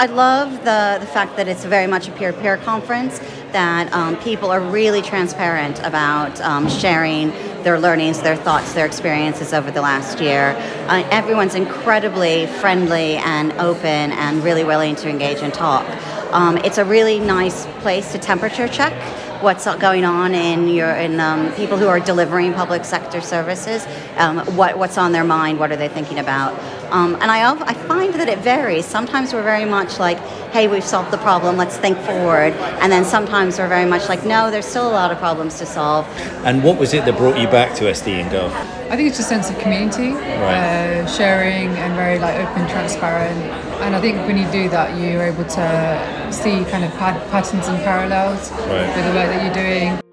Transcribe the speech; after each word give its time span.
I 0.00 0.06
love 0.06 0.64
the, 0.64 0.96
the 0.98 1.06
fact 1.06 1.36
that 1.36 1.46
it's 1.46 1.62
very 1.62 1.86
much 1.86 2.08
a 2.08 2.12
peer 2.12 2.32
to 2.32 2.40
peer 2.40 2.56
conference, 2.56 3.18
that 3.52 3.92
um, 3.92 4.16
people 4.20 4.50
are 4.50 4.58
really 4.58 5.02
transparent 5.02 5.78
about 5.80 6.40
um, 6.40 6.70
sharing 6.70 7.28
their 7.64 7.78
learnings, 7.78 8.22
their 8.22 8.34
thoughts, 8.34 8.72
their 8.72 8.86
experiences 8.86 9.52
over 9.52 9.70
the 9.70 9.82
last 9.82 10.18
year. 10.18 10.54
Uh, 10.88 11.06
everyone's 11.10 11.54
incredibly 11.54 12.46
friendly 12.46 13.16
and 13.18 13.52
open 13.60 14.12
and 14.12 14.42
really 14.42 14.64
willing 14.64 14.96
to 14.96 15.08
engage 15.10 15.42
and 15.42 15.52
talk. 15.52 15.84
Um, 16.32 16.56
it's 16.64 16.78
a 16.78 16.84
really 16.86 17.18
nice 17.18 17.66
place 17.82 18.10
to 18.12 18.18
temperature 18.18 18.68
check 18.68 18.94
what's 19.42 19.64
going 19.76 20.04
on 20.04 20.34
in 20.34 20.68
your 20.68 20.90
in 20.90 21.18
um, 21.18 21.52
people 21.54 21.78
who 21.78 21.88
are 21.88 21.98
delivering 21.98 22.52
public 22.52 22.84
sector 22.84 23.20
services, 23.20 23.86
um, 24.16 24.38
what 24.56 24.76
what's 24.78 24.98
on 24.98 25.12
their 25.12 25.24
mind, 25.24 25.58
what 25.58 25.72
are 25.72 25.76
they 25.76 25.88
thinking 25.88 26.18
about. 26.18 26.54
Um, 26.90 27.14
and 27.20 27.30
I, 27.30 27.52
I 27.52 27.74
find 27.74 28.12
that 28.14 28.28
it 28.28 28.38
varies. 28.40 28.84
Sometimes 28.84 29.32
we're 29.32 29.42
very 29.42 29.64
much 29.64 29.98
like, 29.98 30.18
hey, 30.50 30.66
we've 30.66 30.84
solved 30.84 31.12
the 31.12 31.18
problem, 31.18 31.56
let's 31.56 31.76
think 31.76 31.96
forward. 31.98 32.52
And 32.82 32.90
then 32.90 33.04
sometimes 33.04 33.58
we're 33.58 33.68
very 33.68 33.88
much 33.88 34.08
like, 34.08 34.24
no, 34.24 34.50
there's 34.50 34.66
still 34.66 34.88
a 34.88 34.92
lot 34.92 35.12
of 35.12 35.18
problems 35.18 35.58
to 35.58 35.66
solve. 35.66 36.06
And 36.44 36.64
what 36.64 36.78
was 36.78 36.92
it 36.92 37.04
that 37.04 37.16
brought 37.16 37.38
you 37.38 37.46
back 37.46 37.74
to 37.76 37.84
SDinGov? 37.84 38.50
I 38.90 38.96
think 38.96 39.08
it's 39.08 39.20
a 39.20 39.22
sense 39.22 39.48
of 39.50 39.58
community, 39.58 40.10
right. 40.10 41.02
uh, 41.02 41.06
sharing, 41.06 41.68
and 41.68 41.94
very 41.94 42.18
like 42.18 42.34
open, 42.34 42.68
transparent. 42.68 43.38
And 43.82 43.94
I 43.94 44.00
think 44.00 44.16
when 44.26 44.36
you 44.36 44.50
do 44.50 44.68
that, 44.70 44.98
you're 44.98 45.22
able 45.22 45.44
to 45.44 46.28
see 46.32 46.64
kind 46.70 46.84
of 46.84 46.90
patterns 46.94 47.68
and 47.68 47.78
parallels 47.84 48.50
right. 48.50 48.94
with 48.96 49.04
the 49.06 49.12
work 49.12 49.28
that 49.28 49.44
you're 49.44 49.54
doing. 49.54 50.09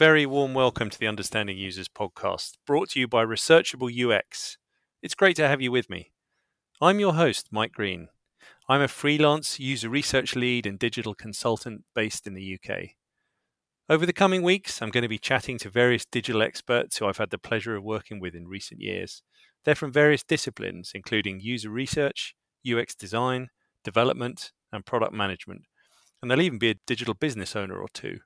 Very 0.00 0.24
warm 0.24 0.54
welcome 0.54 0.88
to 0.88 0.98
the 0.98 1.06
Understanding 1.06 1.58
Users 1.58 1.86
podcast, 1.86 2.52
brought 2.66 2.88
to 2.88 3.00
you 3.00 3.06
by 3.06 3.22
Researchable 3.22 3.90
UX. 3.90 4.56
It's 5.02 5.14
great 5.14 5.36
to 5.36 5.46
have 5.46 5.60
you 5.60 5.70
with 5.70 5.90
me. 5.90 6.10
I'm 6.80 7.00
your 7.00 7.12
host, 7.12 7.48
Mike 7.50 7.72
Green. 7.72 8.08
I'm 8.66 8.80
a 8.80 8.88
freelance 8.88 9.60
user 9.60 9.90
research 9.90 10.34
lead 10.34 10.64
and 10.64 10.78
digital 10.78 11.14
consultant 11.14 11.84
based 11.94 12.26
in 12.26 12.32
the 12.32 12.58
UK. 12.58 12.92
Over 13.90 14.06
the 14.06 14.14
coming 14.14 14.42
weeks, 14.42 14.80
I'm 14.80 14.88
going 14.88 15.02
to 15.02 15.06
be 15.08 15.18
chatting 15.18 15.58
to 15.58 15.68
various 15.68 16.06
digital 16.06 16.40
experts 16.40 16.96
who 16.96 17.04
I've 17.04 17.18
had 17.18 17.28
the 17.28 17.36
pleasure 17.36 17.76
of 17.76 17.84
working 17.84 18.20
with 18.20 18.34
in 18.34 18.48
recent 18.48 18.80
years. 18.80 19.22
They're 19.66 19.74
from 19.74 19.92
various 19.92 20.22
disciplines, 20.22 20.92
including 20.94 21.40
user 21.40 21.68
research, 21.68 22.34
UX 22.66 22.94
design, 22.94 23.50
development, 23.84 24.52
and 24.72 24.86
product 24.86 25.12
management. 25.12 25.64
And 26.22 26.30
they'll 26.30 26.40
even 26.40 26.58
be 26.58 26.70
a 26.70 26.80
digital 26.86 27.12
business 27.12 27.54
owner 27.54 27.76
or 27.76 27.88
two. 27.92 28.20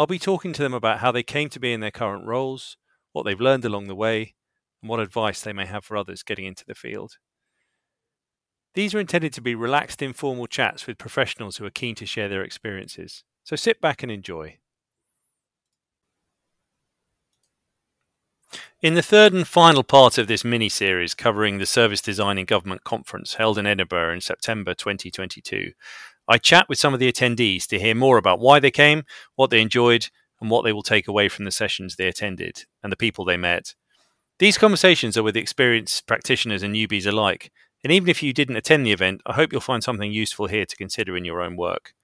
I'll 0.00 0.06
be 0.06 0.18
talking 0.18 0.54
to 0.54 0.62
them 0.62 0.72
about 0.72 1.00
how 1.00 1.12
they 1.12 1.22
came 1.22 1.50
to 1.50 1.60
be 1.60 1.74
in 1.74 1.80
their 1.80 1.90
current 1.90 2.24
roles, 2.24 2.78
what 3.12 3.24
they've 3.24 3.38
learned 3.38 3.66
along 3.66 3.86
the 3.86 3.94
way, 3.94 4.32
and 4.80 4.88
what 4.88 4.98
advice 4.98 5.42
they 5.42 5.52
may 5.52 5.66
have 5.66 5.84
for 5.84 5.94
others 5.94 6.22
getting 6.22 6.46
into 6.46 6.64
the 6.64 6.74
field. 6.74 7.18
These 8.72 8.94
are 8.94 8.98
intended 8.98 9.34
to 9.34 9.42
be 9.42 9.54
relaxed, 9.54 10.00
informal 10.00 10.46
chats 10.46 10.86
with 10.86 10.96
professionals 10.96 11.58
who 11.58 11.66
are 11.66 11.70
keen 11.70 11.94
to 11.96 12.06
share 12.06 12.30
their 12.30 12.42
experiences. 12.42 13.24
So 13.44 13.56
sit 13.56 13.78
back 13.82 14.02
and 14.02 14.10
enjoy. 14.10 14.56
In 18.80 18.94
the 18.94 19.02
third 19.02 19.34
and 19.34 19.46
final 19.46 19.82
part 19.82 20.16
of 20.16 20.28
this 20.28 20.46
mini 20.46 20.70
series 20.70 21.12
covering 21.12 21.58
the 21.58 21.66
Service 21.66 22.00
Design 22.00 22.38
in 22.38 22.46
Government 22.46 22.84
conference 22.84 23.34
held 23.34 23.58
in 23.58 23.66
Edinburgh 23.66 24.14
in 24.14 24.22
September 24.22 24.72
2022, 24.72 25.72
I 26.30 26.38
chat 26.38 26.68
with 26.68 26.78
some 26.78 26.94
of 26.94 27.00
the 27.00 27.12
attendees 27.12 27.66
to 27.66 27.78
hear 27.80 27.96
more 27.96 28.16
about 28.16 28.38
why 28.38 28.60
they 28.60 28.70
came, 28.70 29.02
what 29.34 29.50
they 29.50 29.60
enjoyed, 29.60 30.06
and 30.40 30.48
what 30.48 30.62
they 30.62 30.72
will 30.72 30.84
take 30.84 31.08
away 31.08 31.28
from 31.28 31.44
the 31.44 31.50
sessions 31.50 31.96
they 31.96 32.06
attended 32.06 32.66
and 32.84 32.92
the 32.92 32.96
people 32.96 33.24
they 33.24 33.36
met. 33.36 33.74
These 34.38 34.56
conversations 34.56 35.18
are 35.18 35.24
with 35.24 35.36
experienced 35.36 36.06
practitioners 36.06 36.62
and 36.62 36.72
newbies 36.72 37.04
alike, 37.04 37.50
and 37.82 37.92
even 37.92 38.08
if 38.08 38.22
you 38.22 38.32
didn't 38.32 38.54
attend 38.54 38.86
the 38.86 38.92
event, 38.92 39.22
I 39.26 39.32
hope 39.32 39.50
you'll 39.50 39.60
find 39.60 39.82
something 39.82 40.12
useful 40.12 40.46
here 40.46 40.64
to 40.64 40.76
consider 40.76 41.16
in 41.16 41.24
your 41.24 41.42
own 41.42 41.56
work. 41.56 41.94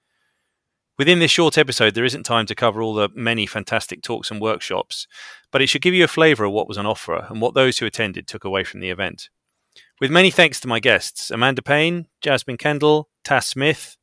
Within 0.99 1.21
this 1.21 1.31
short 1.31 1.56
episode, 1.56 1.95
there 1.95 2.05
isn't 2.05 2.25
time 2.25 2.47
to 2.47 2.55
cover 2.56 2.83
all 2.83 2.95
the 2.95 3.11
many 3.15 3.47
fantastic 3.47 4.03
talks 4.03 4.33
and 4.33 4.41
workshops, 4.41 5.06
but 5.53 5.62
it 5.62 5.69
should 5.69 5.83
give 5.83 5.95
you 5.95 6.03
a 6.03 6.09
flavour 6.09 6.47
of 6.47 6.53
what 6.53 6.67
was 6.67 6.78
on 6.78 6.84
offer 6.87 7.27
and 7.31 7.41
what 7.41 7.55
those 7.55 7.78
who 7.78 7.87
attended 7.87 8.27
took 8.27 8.43
away 8.45 8.65
from 8.65 8.81
the 8.81 8.91
event. 8.91 9.28
With 10.01 10.11
many 10.11 10.33
thanks 10.33 10.59
to 10.61 10.69
my 10.69 10.81
guests 10.81 11.31
Amanda 11.31 11.62
Payne, 11.62 12.09
Jasmine 12.21 12.56
Kendall, 12.56 13.09
Tass 13.22 13.47
Smith, 13.47 13.97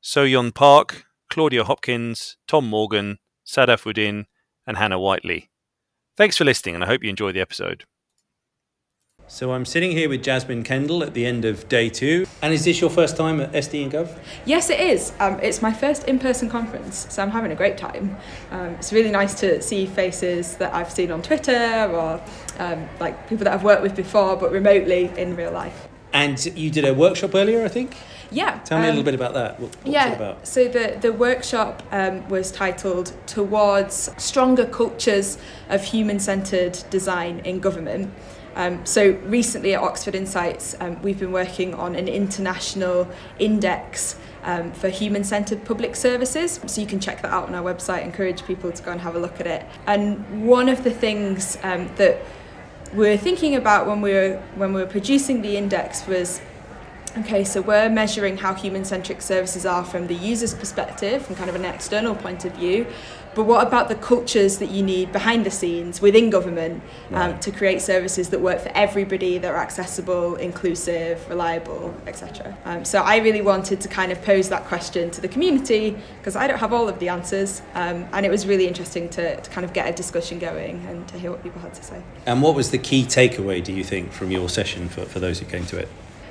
So 0.00 0.52
Park, 0.52 1.06
Claudia 1.28 1.64
Hopkins, 1.64 2.36
Tom 2.46 2.68
Morgan, 2.68 3.18
Sadaf 3.44 3.84
Uddin, 3.84 4.26
and 4.66 4.76
Hannah 4.76 4.98
Whiteley. 4.98 5.50
Thanks 6.16 6.36
for 6.36 6.44
listening, 6.44 6.76
and 6.76 6.84
I 6.84 6.86
hope 6.86 7.02
you 7.02 7.10
enjoy 7.10 7.32
the 7.32 7.40
episode. 7.40 7.84
So 9.26 9.52
I'm 9.52 9.66
sitting 9.66 9.90
here 9.90 10.08
with 10.08 10.22
Jasmine 10.22 10.62
Kendall 10.62 11.02
at 11.02 11.12
the 11.12 11.26
end 11.26 11.44
of 11.44 11.68
day 11.68 11.90
two. 11.90 12.26
And 12.40 12.54
is 12.54 12.64
this 12.64 12.80
your 12.80 12.88
first 12.88 13.16
time 13.16 13.40
at 13.40 13.52
SDinGov? 13.52 14.18
Yes, 14.46 14.70
it 14.70 14.80
is. 14.80 15.12
Um, 15.20 15.38
it's 15.40 15.60
my 15.60 15.72
first 15.72 16.04
in-person 16.04 16.48
conference, 16.48 17.06
so 17.10 17.22
I'm 17.22 17.30
having 17.30 17.52
a 17.52 17.54
great 17.54 17.76
time. 17.76 18.16
Um, 18.50 18.68
it's 18.76 18.92
really 18.92 19.10
nice 19.10 19.34
to 19.40 19.60
see 19.60 19.84
faces 19.84 20.56
that 20.56 20.72
I've 20.72 20.90
seen 20.90 21.10
on 21.10 21.22
Twitter 21.22 21.90
or 21.92 22.22
um, 22.58 22.88
like 23.00 23.28
people 23.28 23.44
that 23.44 23.52
I've 23.52 23.64
worked 23.64 23.82
with 23.82 23.94
before, 23.94 24.36
but 24.36 24.50
remotely 24.50 25.10
in 25.18 25.36
real 25.36 25.52
life. 25.52 25.88
And 26.12 26.42
you 26.56 26.70
did 26.70 26.86
a 26.86 26.94
workshop 26.94 27.34
earlier, 27.34 27.64
I 27.64 27.68
think. 27.68 27.96
Yeah. 28.30 28.58
Tell 28.64 28.78
me 28.78 28.84
um, 28.84 28.90
a 28.90 28.96
little 28.96 29.00
um, 29.00 29.04
bit 29.04 29.14
about 29.14 29.34
that. 29.34 29.60
What, 29.60 29.76
yeah. 29.84 30.34
So 30.42 30.68
the 30.68 30.98
the 31.00 31.12
workshop 31.12 31.82
um, 31.92 32.28
was 32.28 32.52
titled 32.52 33.12
"Towards 33.26 34.10
Stronger 34.22 34.66
Cultures 34.66 35.38
of 35.68 35.82
Human-Centered 35.82 36.84
Design 36.90 37.40
in 37.40 37.60
Government." 37.60 38.12
Um, 38.56 38.84
so 38.84 39.12
recently 39.26 39.74
at 39.74 39.80
Oxford 39.80 40.16
Insights, 40.16 40.74
um, 40.80 41.00
we've 41.00 41.20
been 41.20 41.32
working 41.32 41.74
on 41.74 41.94
an 41.94 42.08
international 42.08 43.08
index 43.38 44.16
um, 44.42 44.72
for 44.72 44.88
human-centered 44.88 45.64
public 45.64 45.94
services. 45.94 46.58
So 46.66 46.80
you 46.80 46.86
can 46.86 46.98
check 46.98 47.22
that 47.22 47.30
out 47.30 47.48
on 47.48 47.54
our 47.54 47.62
website. 47.62 48.02
Encourage 48.02 48.44
people 48.44 48.72
to 48.72 48.82
go 48.82 48.90
and 48.90 49.00
have 49.00 49.14
a 49.14 49.18
look 49.18 49.40
at 49.40 49.46
it. 49.46 49.64
And 49.86 50.46
one 50.46 50.68
of 50.68 50.82
the 50.82 50.90
things 50.90 51.56
um, 51.62 51.88
that 51.96 52.20
we 52.92 53.08
were 53.08 53.16
thinking 53.16 53.54
about 53.54 53.86
when 53.86 54.00
we 54.00 54.12
were 54.12 54.42
when 54.56 54.72
we 54.72 54.80
were 54.80 54.88
producing 54.88 55.42
the 55.42 55.56
index 55.56 56.06
was 56.06 56.40
Okay, 57.16 57.42
so 57.42 57.62
we're 57.62 57.88
measuring 57.88 58.36
how 58.36 58.54
human 58.54 58.84
centric 58.84 59.22
services 59.22 59.64
are 59.64 59.84
from 59.84 60.06
the 60.06 60.14
user's 60.14 60.54
perspective, 60.54 61.24
from 61.24 61.36
kind 61.36 61.48
of 61.48 61.56
an 61.56 61.64
external 61.64 62.14
point 62.14 62.44
of 62.44 62.52
view. 62.52 62.86
But 63.34 63.44
what 63.44 63.66
about 63.66 63.88
the 63.88 63.94
cultures 63.94 64.58
that 64.58 64.70
you 64.70 64.82
need 64.82 65.12
behind 65.12 65.46
the 65.46 65.50
scenes 65.50 66.00
within 66.00 66.28
government 66.28 66.82
um, 67.10 67.32
right. 67.32 67.42
to 67.42 67.52
create 67.52 67.80
services 67.80 68.30
that 68.30 68.40
work 68.40 68.60
for 68.60 68.70
everybody, 68.74 69.38
that 69.38 69.48
are 69.48 69.58
accessible, 69.58 70.34
inclusive, 70.36 71.28
reliable, 71.28 71.94
etc.? 72.06 72.56
Um, 72.64 72.84
so 72.84 73.00
I 73.00 73.18
really 73.18 73.40
wanted 73.40 73.80
to 73.82 73.88
kind 73.88 74.10
of 74.10 74.20
pose 74.22 74.48
that 74.48 74.64
question 74.64 75.10
to 75.12 75.20
the 75.20 75.28
community 75.28 75.96
because 76.18 76.36
I 76.36 76.46
don't 76.46 76.58
have 76.58 76.72
all 76.72 76.88
of 76.88 76.98
the 76.98 77.10
answers. 77.10 77.62
Um, 77.74 78.08
and 78.12 78.26
it 78.26 78.30
was 78.30 78.46
really 78.46 78.66
interesting 78.66 79.08
to, 79.10 79.40
to 79.40 79.50
kind 79.50 79.64
of 79.64 79.72
get 79.72 79.88
a 79.88 79.92
discussion 79.92 80.38
going 80.38 80.84
and 80.86 81.06
to 81.08 81.18
hear 81.18 81.30
what 81.30 81.42
people 81.42 81.60
had 81.60 81.74
to 81.74 81.82
say. 81.82 82.02
And 82.26 82.42
what 82.42 82.54
was 82.54 82.70
the 82.70 82.78
key 82.78 83.04
takeaway, 83.04 83.62
do 83.62 83.72
you 83.72 83.84
think, 83.84 84.12
from 84.12 84.30
your 84.30 84.48
session 84.48 84.88
for, 84.88 85.04
for 85.04 85.20
those 85.20 85.38
who 85.38 85.46
came 85.46 85.64
to 85.66 85.78
it? 85.78 85.88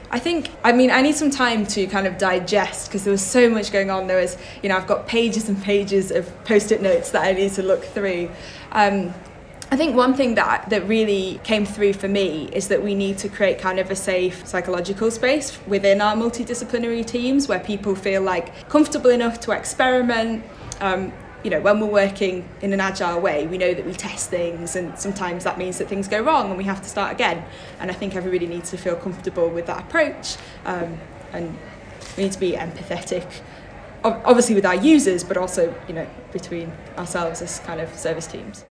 I 0.10 0.20
think, 0.20 0.50
I 0.64 0.72
mean, 0.72 0.90
I 0.90 1.02
need 1.02 1.16
some 1.16 1.30
time 1.30 1.66
to 1.68 1.86
kind 1.88 2.08
of 2.08 2.18
digest 2.18 2.88
because 2.88 3.04
there 3.04 3.12
was 3.12 3.22
so 3.22 3.50
much 3.50 3.72
going 3.72 3.90
on. 3.92 4.08
There 4.08 4.22
was, 4.22 4.38
you 4.64 4.70
know, 4.70 4.78
I've 4.78 4.88
got 4.88 5.06
pages 5.08 5.50
and 5.50 5.62
pages 5.62 6.12
of 6.12 6.32
post 6.46 6.72
it 6.72 6.82
notes 6.82 7.12
that 7.12 7.24
I 7.24 7.34
need 7.34 7.52
to 7.54 7.64
look 7.64 7.84
through. 7.84 8.30
Um, 8.72 9.14
I 9.70 9.76
think 9.76 9.98
one 9.98 10.14
thing 10.14 10.36
that 10.36 10.70
that 10.70 10.88
really 10.88 11.42
came 11.44 11.66
through 11.66 11.94
for 11.94 12.08
me 12.08 12.50
is 12.54 12.70
that 12.70 12.82
we 12.82 12.96
need 12.96 13.18
to 13.18 13.28
create 13.28 13.60
kind 13.60 13.80
of 13.80 13.92
a 13.92 13.96
safe 13.98 14.48
psychological 14.48 15.12
space 15.12 15.60
within 15.68 16.00
our 16.00 16.16
multidisciplinary 16.16 17.06
teams 17.06 17.50
where 17.50 17.60
people 17.60 17.94
feel 17.94 18.22
like 18.22 18.70
comfortable 18.70 19.10
enough 19.10 19.42
to 19.42 19.52
experiment, 19.52 20.46
um, 20.80 21.12
you 21.44 21.50
know, 21.50 21.62
when 21.62 21.80
we're 21.80 21.88
working 21.88 22.48
in 22.62 22.74
an 22.74 22.80
agile 22.80 23.20
way, 23.20 23.48
we 23.48 23.58
know 23.58 23.74
that 23.74 23.86
we 23.86 23.94
test 23.94 24.30
things, 24.30 24.76
and 24.76 24.98
sometimes 24.98 25.44
that 25.44 25.58
means 25.58 25.78
that 25.78 25.88
things 25.88 26.08
go 26.08 26.22
wrong 26.22 26.50
and 26.50 26.58
we 26.58 26.64
have 26.64 26.82
to 26.82 26.90
start 26.90 27.12
again. 27.12 27.46
And 27.80 27.92
I 27.92 27.94
think 27.94 28.16
everybody 28.16 28.48
needs 28.48 28.72
to 28.72 28.78
feel 28.78 28.96
comfortable 28.96 29.50
with 29.50 29.68
that 29.68 29.80
approach, 29.80 30.38
um, 30.66 30.98
and 31.34 31.58
we 32.16 32.24
need 32.24 32.32
to 32.32 32.40
be 32.40 32.54
empathetic, 32.54 33.42
obviously 34.04 34.56
with 34.56 34.66
our 34.66 34.76
users, 34.76 35.24
but 35.24 35.38
also, 35.38 35.74
you 35.88 35.94
know, 35.94 36.08
between 36.32 36.72
ourselves 36.98 37.42
as 37.42 37.60
kind 37.60 37.82
of 37.82 37.94
service 37.96 38.28
teams. 38.28 38.66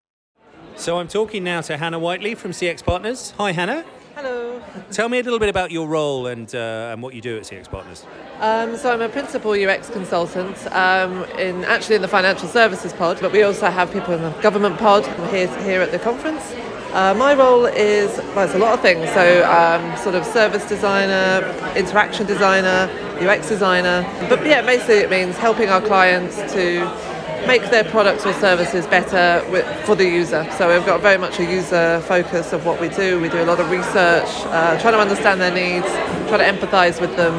So 0.75 0.97
I'm 0.97 1.07
talking 1.07 1.43
now 1.43 1.61
to 1.61 1.77
Hannah 1.77 1.99
Whiteley 1.99 2.33
from 2.33 2.51
CX 2.51 2.83
Partners. 2.83 3.33
Hi, 3.37 3.51
Hannah. 3.51 3.85
Hello. 4.15 4.61
Tell 4.91 5.09
me 5.09 5.17
a 5.17 5.23
little 5.23 5.39
bit 5.39 5.49
about 5.49 5.71
your 5.71 5.87
role 5.87 6.27
and, 6.27 6.53
uh, 6.53 6.91
and 6.91 7.01
what 7.01 7.15
you 7.15 7.21
do 7.21 7.35
at 7.35 7.43
CX 7.43 7.67
Partners. 7.67 8.05
Um, 8.39 8.77
so 8.77 8.93
I'm 8.93 9.01
a 9.01 9.09
principal 9.09 9.53
UX 9.53 9.89
consultant 9.89 10.55
um, 10.71 11.23
in 11.39 11.63
actually 11.63 11.95
in 11.95 12.03
the 12.03 12.07
financial 12.07 12.47
services 12.47 12.93
pod, 12.93 13.19
but 13.19 13.31
we 13.31 13.41
also 13.41 13.71
have 13.71 13.91
people 13.91 14.13
in 14.13 14.21
the 14.21 14.29
government 14.41 14.77
pod 14.77 15.03
here 15.31 15.47
here 15.63 15.81
at 15.81 15.91
the 15.91 15.97
conference. 15.97 16.53
Uh, 16.93 17.15
my 17.17 17.33
role 17.33 17.65
is 17.65 18.15
well, 18.35 18.45
it's 18.45 18.53
a 18.53 18.59
lot 18.59 18.75
of 18.75 18.81
things. 18.81 19.09
So 19.13 19.43
um, 19.49 19.97
sort 19.97 20.13
of 20.13 20.23
service 20.25 20.69
designer, 20.69 21.43
interaction 21.75 22.27
designer, 22.27 22.87
UX 23.19 23.49
designer. 23.49 24.07
But 24.29 24.45
yeah, 24.45 24.61
basically 24.61 24.97
it 24.97 25.09
means 25.09 25.37
helping 25.37 25.69
our 25.69 25.81
clients 25.81 26.35
to 26.53 27.12
make 27.47 27.69
their 27.69 27.83
products 27.83 28.25
or 28.25 28.33
services 28.33 28.85
better 28.87 29.45
with, 29.49 29.65
for 29.85 29.95
the 29.95 30.05
user. 30.05 30.47
So 30.57 30.73
we've 30.73 30.85
got 30.85 31.01
very 31.01 31.17
much 31.17 31.39
a 31.39 31.43
user 31.43 32.01
focus 32.07 32.53
of 32.53 32.65
what 32.65 32.79
we 32.79 32.89
do. 32.89 33.19
We 33.19 33.29
do 33.29 33.41
a 33.41 33.45
lot 33.45 33.59
of 33.59 33.69
research, 33.69 34.29
uh, 34.47 34.79
trying 34.79 34.93
to 34.93 34.99
understand 34.99 35.41
their 35.41 35.53
needs, 35.53 35.87
try 36.29 36.37
to 36.37 36.43
empathise 36.43 37.01
with 37.01 37.15
them. 37.15 37.33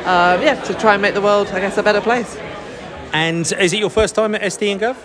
Um, 0.00 0.42
yeah, 0.42 0.60
to 0.64 0.74
try 0.74 0.94
and 0.94 1.02
make 1.02 1.14
the 1.14 1.20
world, 1.20 1.48
I 1.48 1.60
guess, 1.60 1.76
a 1.76 1.82
better 1.82 2.00
place. 2.00 2.36
And 3.12 3.52
is 3.60 3.72
it 3.72 3.78
your 3.78 3.90
first 3.90 4.14
time 4.14 4.34
at 4.34 4.42
SDinGov? 4.42 4.96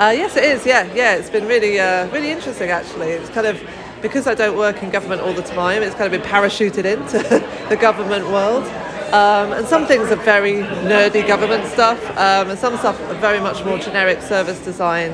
Uh, 0.00 0.12
yes, 0.14 0.36
it 0.36 0.44
is. 0.44 0.66
Yeah, 0.66 0.92
yeah. 0.94 1.14
It's 1.14 1.30
been 1.30 1.46
really, 1.46 1.78
uh, 1.78 2.08
really 2.08 2.30
interesting. 2.30 2.70
Actually, 2.70 3.12
it's 3.12 3.30
kind 3.30 3.46
of 3.46 3.62
because 4.02 4.26
I 4.26 4.34
don't 4.34 4.56
work 4.56 4.82
in 4.82 4.90
government 4.90 5.22
all 5.22 5.32
the 5.32 5.42
time. 5.42 5.82
It's 5.82 5.94
kind 5.94 6.12
of 6.12 6.20
been 6.20 6.28
parachuted 6.28 6.84
into 6.84 7.18
the 7.68 7.76
government 7.76 8.26
world. 8.26 8.64
Um, 9.12 9.52
and 9.52 9.66
some 9.66 9.86
things 9.86 10.10
are 10.10 10.16
very 10.16 10.54
nerdy 10.84 11.26
government 11.26 11.64
stuff, 11.66 12.02
um, 12.16 12.50
and 12.50 12.58
some 12.58 12.76
stuff 12.76 13.00
are 13.02 13.14
very 13.14 13.40
much 13.40 13.64
more 13.64 13.78
generic 13.78 14.20
service 14.20 14.58
design 14.64 15.12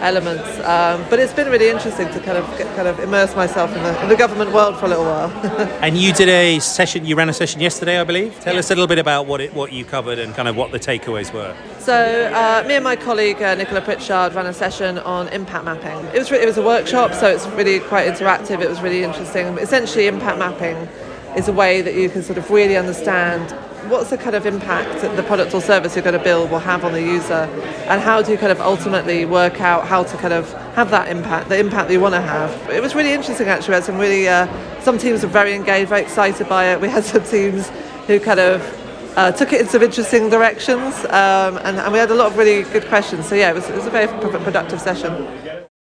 elements. 0.00 0.44
Um, 0.60 1.04
but 1.10 1.18
it's 1.18 1.32
been 1.32 1.50
really 1.50 1.68
interesting 1.68 2.08
to 2.08 2.20
kind 2.20 2.38
of 2.38 2.46
get, 2.58 2.74
kind 2.76 2.88
of 2.88 2.98
immerse 3.00 3.34
myself 3.34 3.74
in 3.74 3.82
the, 3.82 4.02
in 4.02 4.08
the 4.08 4.16
government 4.16 4.52
world 4.52 4.78
for 4.78 4.86
a 4.86 4.88
little 4.88 5.04
while. 5.04 5.30
and 5.82 5.96
you 5.96 6.12
did 6.12 6.28
a 6.28 6.58
session. 6.58 7.04
You 7.04 7.16
ran 7.16 7.28
a 7.28 7.32
session 7.32 7.60
yesterday, 7.60 8.00
I 8.00 8.04
believe. 8.04 8.38
Tell 8.40 8.56
us 8.56 8.70
a 8.70 8.74
little 8.74 8.86
bit 8.86 8.98
about 8.98 9.26
what 9.26 9.40
it, 9.40 9.54
what 9.54 9.72
you 9.72 9.84
covered 9.84 10.18
and 10.18 10.34
kind 10.34 10.48
of 10.48 10.56
what 10.56 10.72
the 10.72 10.78
takeaways 10.78 11.32
were. 11.32 11.56
So 11.78 12.32
uh, 12.32 12.64
me 12.66 12.74
and 12.74 12.84
my 12.84 12.96
colleague 12.96 13.42
uh, 13.42 13.54
Nicola 13.54 13.80
Pritchard 13.80 14.34
ran 14.34 14.46
a 14.46 14.52
session 14.52 14.98
on 14.98 15.28
impact 15.28 15.64
mapping. 15.64 16.04
It 16.14 16.18
was 16.18 16.30
re- 16.30 16.40
it 16.40 16.46
was 16.46 16.58
a 16.58 16.62
workshop, 16.62 17.12
so 17.12 17.28
it's 17.28 17.46
really 17.48 17.80
quite 17.80 18.10
interactive. 18.10 18.62
It 18.62 18.68
was 18.68 18.80
really 18.80 19.04
interesting. 19.04 19.58
Essentially, 19.58 20.06
impact 20.06 20.38
mapping 20.38 20.88
is 21.36 21.48
a 21.48 21.52
way 21.52 21.82
that 21.82 21.94
you 21.94 22.08
can 22.08 22.22
sort 22.22 22.38
of 22.38 22.50
really 22.50 22.76
understand 22.76 23.50
what's 23.90 24.10
the 24.10 24.16
kind 24.16 24.34
of 24.34 24.46
impact 24.46 25.02
that 25.02 25.14
the 25.16 25.22
product 25.24 25.52
or 25.52 25.60
service 25.60 25.94
you're 25.94 26.02
going 26.02 26.18
to 26.18 26.24
build 26.24 26.50
will 26.50 26.58
have 26.58 26.84
on 26.84 26.92
the 26.92 27.02
user 27.02 27.48
and 27.88 28.00
how 28.00 28.22
do 28.22 28.32
you 28.32 28.38
kind 28.38 28.50
of 28.50 28.60
ultimately 28.60 29.24
work 29.26 29.60
out 29.60 29.86
how 29.86 30.02
to 30.02 30.16
kind 30.16 30.32
of 30.32 30.50
have 30.74 30.90
that 30.90 31.08
impact 31.08 31.48
the 31.48 31.58
impact 31.58 31.88
that 31.88 31.92
you 31.92 32.00
want 32.00 32.14
to 32.14 32.20
have. 32.20 32.50
It 32.70 32.82
was 32.82 32.94
really 32.94 33.12
interesting 33.12 33.46
actually. 33.46 33.72
We 33.72 33.74
had 33.74 33.84
some 33.84 33.98
really 33.98 34.26
uh, 34.26 34.46
some 34.80 34.96
teams 34.96 35.22
were 35.22 35.28
very 35.28 35.54
engaged 35.54 35.90
very 35.90 36.02
excited 36.02 36.48
by 36.48 36.72
it. 36.72 36.80
We 36.80 36.88
had 36.88 37.04
some 37.04 37.24
teams 37.24 37.68
who 38.06 38.18
kind 38.20 38.40
of 38.40 38.62
uh, 39.16 39.32
took 39.32 39.52
it 39.52 39.60
in 39.60 39.66
some 39.68 39.82
interesting 39.82 40.30
directions 40.30 40.94
um, 41.06 41.58
and, 41.58 41.78
and, 41.78 41.92
we 41.92 41.98
had 41.98 42.10
a 42.10 42.14
lot 42.14 42.32
of 42.32 42.36
really 42.36 42.62
good 42.72 42.86
questions. 42.86 43.28
So 43.28 43.34
yeah 43.34 43.50
it 43.50 43.54
was, 43.54 43.68
it 43.68 43.74
was 43.76 43.86
a 43.86 43.90
very 43.90 44.08
productive 44.08 44.80
session 44.80 45.12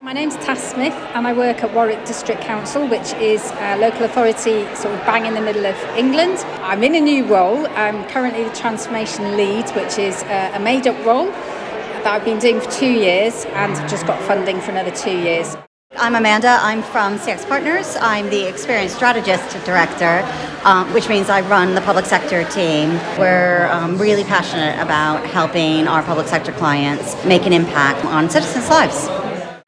my 0.02 0.12
name's 0.12 0.34
Tass 0.38 0.60
Smith 0.60 0.92
and 1.14 1.28
I 1.28 1.32
work 1.32 1.62
at 1.62 1.72
Warwick 1.72 2.04
District 2.04 2.40
Council, 2.40 2.88
which 2.88 3.12
is 3.14 3.52
a 3.52 3.76
local 3.76 4.02
authority 4.02 4.64
sort 4.74 4.92
of 4.94 5.06
bang 5.06 5.26
in 5.26 5.34
the 5.34 5.40
middle 5.40 5.64
of 5.64 5.76
England. 5.96 6.38
I'm 6.60 6.82
in 6.82 6.96
a 6.96 7.00
new 7.00 7.24
role. 7.24 7.68
I'm 7.68 8.04
currently 8.08 8.42
the 8.42 8.52
transformation 8.52 9.36
lead, 9.36 9.70
which 9.76 9.98
is 9.98 10.24
a 10.24 10.58
made 10.58 10.88
up 10.88 11.06
role 11.06 11.26
that 11.26 12.06
I've 12.08 12.24
been 12.24 12.40
doing 12.40 12.60
for 12.60 12.68
two 12.68 12.90
years 12.90 13.44
and 13.44 13.72
I've 13.74 13.88
just 13.88 14.04
got 14.04 14.20
funding 14.24 14.60
for 14.60 14.72
another 14.72 14.90
two 14.90 15.16
years. 15.16 15.56
I'm 15.96 16.16
Amanda. 16.16 16.58
I'm 16.60 16.82
from 16.82 17.16
CX 17.16 17.46
Partners. 17.46 17.96
I'm 18.00 18.28
the 18.28 18.48
Experience 18.48 18.92
Strategist 18.92 19.64
Director, 19.64 20.28
um, 20.64 20.92
which 20.94 21.08
means 21.08 21.30
I 21.30 21.42
run 21.42 21.76
the 21.76 21.80
public 21.82 22.06
sector 22.06 22.42
team. 22.50 22.90
We're 23.20 23.68
um, 23.70 23.98
really 23.98 24.24
passionate 24.24 24.82
about 24.82 25.24
helping 25.26 25.86
our 25.86 26.02
public 26.02 26.26
sector 26.26 26.50
clients 26.50 27.24
make 27.24 27.46
an 27.46 27.52
impact 27.52 28.04
on 28.06 28.28
citizens' 28.28 28.68
lives. 28.68 29.21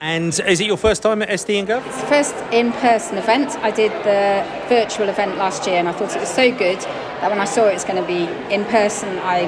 And 0.04 0.38
is 0.46 0.60
it 0.60 0.66
your 0.66 0.76
first 0.76 1.02
time 1.02 1.22
at 1.22 1.30
SDinGov? 1.30 1.86
It's 1.86 2.00
the 2.02 2.06
first 2.08 2.34
in-person 2.52 3.16
event. 3.16 3.56
I 3.60 3.70
did 3.70 3.90
the 4.04 4.44
virtual 4.68 5.08
event 5.08 5.38
last 5.38 5.66
year 5.66 5.76
and 5.76 5.88
I 5.88 5.92
thought 5.92 6.14
it 6.14 6.20
was 6.20 6.28
so 6.28 6.50
good 6.50 6.78
that 6.78 7.30
when 7.30 7.40
I 7.40 7.46
saw 7.46 7.68
it 7.68 7.72
was 7.72 7.84
going 7.84 8.02
to 8.02 8.06
be 8.06 8.24
in 8.52 8.66
person, 8.66 9.18
I 9.20 9.44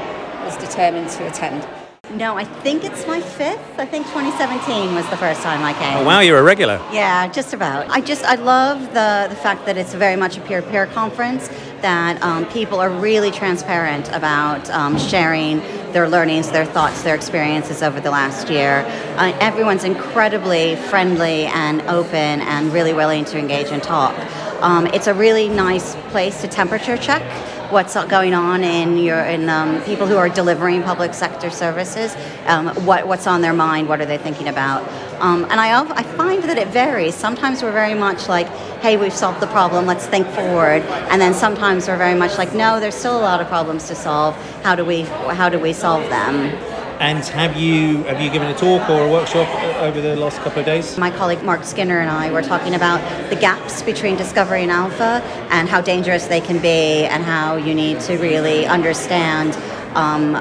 was 0.47 0.57
determined 0.57 1.11
to 1.11 1.27
attend. 1.27 1.86
No, 2.11 2.37
I 2.37 2.45
think 2.45 2.85
it's 2.85 3.05
my 3.07 3.21
fifth. 3.21 3.79
I 3.79 3.85
think 3.85 4.07
2017 4.07 4.95
was 4.95 5.09
the 5.11 5.17
first 5.17 5.43
time 5.43 5.65
I 5.65 5.73
came. 5.73 5.97
Oh 5.99 6.05
wow, 6.05 6.21
you're 6.21 6.39
a 6.39 6.43
regular. 6.43 6.77
Yeah, 6.93 7.27
just 7.27 7.53
about. 7.53 7.91
I 7.91 8.01
just 8.01 8.25
I 8.25 8.37
love 8.37 8.81
the 8.95 9.27
the 9.29 9.35
fact 9.35 9.67
that 9.67 9.77
it's 9.77 9.93
very 9.93 10.15
much 10.15 10.37
a 10.37 10.41
peer-to-peer 10.43 10.87
conference. 10.87 11.49
That 11.83 12.23
um, 12.23 12.47
people 12.47 12.79
are 12.81 12.91
really 12.91 13.31
transparent 13.33 14.09
about 14.13 14.71
um, 14.71 14.97
sharing 14.99 15.59
their 15.93 16.09
learnings, 16.09 16.51
their 16.51 16.65
thoughts, 16.65 17.03
their 17.03 17.15
experiences 17.15 17.83
over 17.83 18.01
the 18.01 18.11
last 18.11 18.49
year. 18.49 18.85
Uh, 19.17 19.37
everyone's 19.41 19.85
incredibly 19.85 20.77
friendly 20.77 21.47
and 21.47 21.83
open 21.83 22.41
and 22.41 22.73
really 22.73 22.93
willing 22.93 23.25
to 23.27 23.39
engage 23.39 23.69
and 23.73 23.83
talk. 23.83 24.17
Um, 24.63 24.87
it's 24.87 25.07
a 25.07 25.15
really 25.15 25.49
nice 25.49 25.97
place 26.11 26.41
to 26.41 26.49
temperature 26.49 26.97
check 26.97 27.23
what's 27.71 27.95
going 28.07 28.35
on 28.35 28.63
in 28.63 28.97
your 28.99 29.21
in 29.21 29.49
um, 29.49 29.83
people 29.83 30.07
who 30.07 30.17
are 30.17 30.29
delivering 30.29 30.83
public 30.83 31.15
sector 31.15 31.51
services. 31.51 32.17
Um, 32.47 32.69
what 32.87 33.07
what's 33.07 33.27
on 33.27 33.41
their 33.41 33.53
mind? 33.53 33.89
What 33.89 34.01
are 34.01 34.07
they 34.07 34.19
thinking 34.19 34.49
about? 34.49 34.83
Um, 35.21 35.45
and 35.45 35.61
I 35.61 35.83
I 35.83 36.03
find 36.03 36.43
that 36.45 36.59
it 36.59 36.69
varies. 36.69 37.15
Sometimes 37.15 37.63
we're 37.63 37.73
very 37.73 37.95
much 37.95 38.29
like, 38.29 38.49
hey, 38.81 38.97
we've 38.97 39.13
solved 39.13 39.41
the 39.41 39.47
problem. 39.47 39.87
Let's 39.87 40.07
think 40.07 40.27
forward. 40.29 40.83
And 41.11 41.21
then 41.21 41.35
sometimes 41.35 41.89
we're 41.89 41.97
very 41.97 42.19
much 42.19 42.39
like, 42.39 42.55
no, 42.55 42.81
there's 42.81 42.95
still 42.95 43.19
a 43.19 43.23
lot 43.23 43.41
of 43.41 43.49
problems 43.49 43.89
to 43.89 43.95
solve. 43.95 44.35
How 44.63 44.75
do 44.75 44.85
we 44.85 45.03
how 45.03 45.49
do 45.49 45.59
we 45.59 45.73
solve 45.73 46.09
them? 46.09 46.76
And 46.99 47.23
have 47.27 47.57
you 47.57 48.05
have 48.05 48.23
you 48.23 48.31
given 48.31 48.49
a 48.49 48.55
talk 48.55 48.89
or 48.89 49.07
a 49.07 49.11
workshop 49.11 49.47
over 49.83 50.01
the 50.01 50.17
last 50.17 50.39
couple 50.39 50.61
of 50.61 50.67
days? 50.67 50.97
My 50.97 51.11
colleague 51.11 51.43
Mark 51.43 51.63
Skinner 51.63 52.01
and 52.01 52.09
I 52.09 52.33
were 52.33 52.41
talking 52.41 52.75
about 52.75 53.01
the 53.29 53.37
gaps 53.37 53.83
between 53.83 54.17
discovery 54.17 54.63
and 54.63 54.71
alpha 54.71 55.23
and 55.51 55.69
how 55.69 55.83
dangerous 55.83 56.27
they 56.27 56.41
can 56.41 56.59
be 56.63 57.05
and 57.05 57.23
how 57.23 57.57
you 57.57 57.75
need 57.75 58.01
to 58.01 58.17
really 58.17 58.65
understand 58.65 59.55
um, 59.95 60.37
uh, 60.37 60.41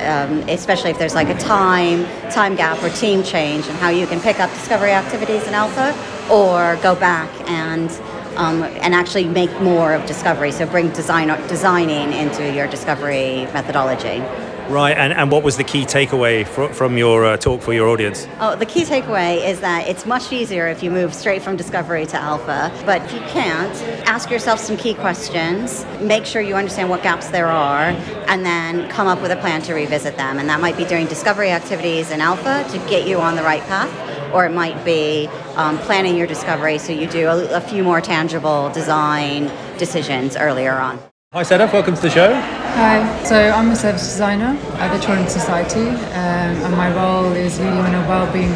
um, 0.00 0.46
especially 0.50 0.90
if 0.90 0.98
there's 0.98 1.14
like 1.14 1.30
a 1.30 1.38
time 1.38 2.04
time 2.30 2.56
gap 2.56 2.82
or 2.82 2.90
team 2.90 3.22
change 3.22 3.66
and 3.66 3.76
how 3.78 3.88
you 3.88 4.06
can 4.06 4.20
pick 4.20 4.38
up 4.38 4.50
discovery 4.50 4.92
activities 4.92 5.46
in 5.48 5.54
alpha 5.54 5.94
or 6.30 6.76
go 6.82 6.94
back 6.94 7.30
and 7.48 7.90
um, 8.36 8.62
and 8.62 8.94
actually 8.94 9.24
make 9.24 9.50
more 9.62 9.94
of 9.94 10.04
discovery 10.04 10.52
so 10.52 10.66
bring 10.66 10.90
design 10.90 11.28
designing 11.48 12.12
into 12.12 12.52
your 12.54 12.66
discovery 12.66 13.46
methodology 13.54 14.22
Right, 14.70 14.96
and, 14.96 15.12
and 15.12 15.32
what 15.32 15.42
was 15.42 15.56
the 15.56 15.64
key 15.64 15.82
takeaway 15.84 16.46
fr- 16.46 16.72
from 16.72 16.96
your 16.96 17.26
uh, 17.26 17.36
talk 17.36 17.60
for 17.60 17.72
your 17.72 17.88
audience? 17.88 18.28
Oh, 18.38 18.54
the 18.54 18.64
key 18.64 18.84
takeaway 18.84 19.44
is 19.44 19.58
that 19.62 19.88
it's 19.88 20.06
much 20.06 20.32
easier 20.32 20.68
if 20.68 20.80
you 20.80 20.92
move 20.92 21.12
straight 21.12 21.42
from 21.42 21.56
discovery 21.56 22.06
to 22.06 22.16
alpha. 22.16 22.72
But 22.86 23.02
if 23.02 23.12
you 23.12 23.18
can't, 23.22 23.74
ask 24.06 24.30
yourself 24.30 24.60
some 24.60 24.76
key 24.76 24.94
questions, 24.94 25.84
make 26.00 26.24
sure 26.24 26.40
you 26.40 26.54
understand 26.54 26.88
what 26.88 27.02
gaps 27.02 27.30
there 27.30 27.48
are, 27.48 27.86
and 28.28 28.46
then 28.46 28.88
come 28.90 29.08
up 29.08 29.20
with 29.20 29.32
a 29.32 29.36
plan 29.36 29.60
to 29.62 29.74
revisit 29.74 30.16
them. 30.16 30.38
And 30.38 30.48
that 30.48 30.60
might 30.60 30.76
be 30.76 30.84
doing 30.84 31.08
discovery 31.08 31.50
activities 31.50 32.12
in 32.12 32.20
alpha 32.20 32.64
to 32.70 32.78
get 32.88 33.08
you 33.08 33.18
on 33.18 33.34
the 33.34 33.42
right 33.42 33.62
path, 33.62 33.92
or 34.32 34.46
it 34.46 34.52
might 34.52 34.84
be 34.84 35.26
um, 35.56 35.78
planning 35.78 36.16
your 36.16 36.28
discovery 36.28 36.78
so 36.78 36.92
you 36.92 37.08
do 37.08 37.26
a, 37.26 37.56
a 37.56 37.60
few 37.60 37.82
more 37.82 38.00
tangible 38.00 38.70
design 38.70 39.50
decisions 39.78 40.36
earlier 40.36 40.74
on. 40.74 41.00
Hi, 41.32 41.42
Sedef. 41.42 41.72
Welcome 41.72 41.96
to 41.96 42.02
the 42.02 42.10
show. 42.10 42.59
Hi. 42.74 43.24
So 43.24 43.36
I'm 43.36 43.70
a 43.70 43.76
service 43.76 44.02
designer 44.02 44.56
at 44.78 44.94
the 44.94 45.04
Children's 45.04 45.32
Society, 45.32 45.88
um, 45.88 46.64
and 46.64 46.76
my 46.76 46.94
role 46.94 47.32
is 47.32 47.58
leading 47.58 47.78
on 47.78 47.94
a 47.94 48.08
wellbeing 48.08 48.52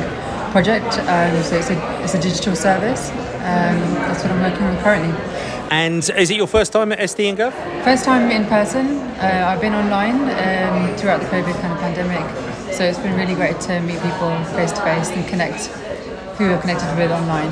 project. 0.53 0.99
Um, 1.01 1.43
so 1.43 1.57
it's 1.57 1.71
a, 1.71 2.03
it's 2.03 2.15
a 2.15 2.21
digital 2.21 2.57
service. 2.57 3.11
Um, 3.11 3.77
that's 4.07 4.23
what 4.23 4.33
I'm 4.33 4.41
working 4.41 4.67
on 4.67 4.83
currently. 4.83 5.15
And 5.71 6.09
is 6.17 6.31
it 6.31 6.37
your 6.37 6.47
first 6.47 6.73
time 6.73 6.93
at 6.93 7.01
SDinGov? 7.01 7.53
First 7.85 8.05
time 8.05 8.31
in 8.31 8.47
person. 8.47 8.99
Uh, 9.19 9.47
I've 9.49 9.61
been 9.61 9.75
online 9.75 10.15
um, 10.15 10.97
throughout 10.97 11.21
the 11.21 11.27
COVID 11.27 11.61
kind 11.61 11.73
of 11.73 11.81
pandemic, 11.81 12.73
so 12.73 12.85
it's 12.85 12.99
been 12.99 13.17
really 13.17 13.35
great 13.35 13.61
to 13.63 13.81
meet 13.81 14.01
people 14.01 14.33
face 14.57 14.73
to 14.73 14.81
face 14.83 15.11
and 15.11 15.27
connect 15.27 15.67
who 16.37 16.47
you're 16.47 16.61
connected 16.61 16.97
with 16.97 17.11
online. 17.11 17.51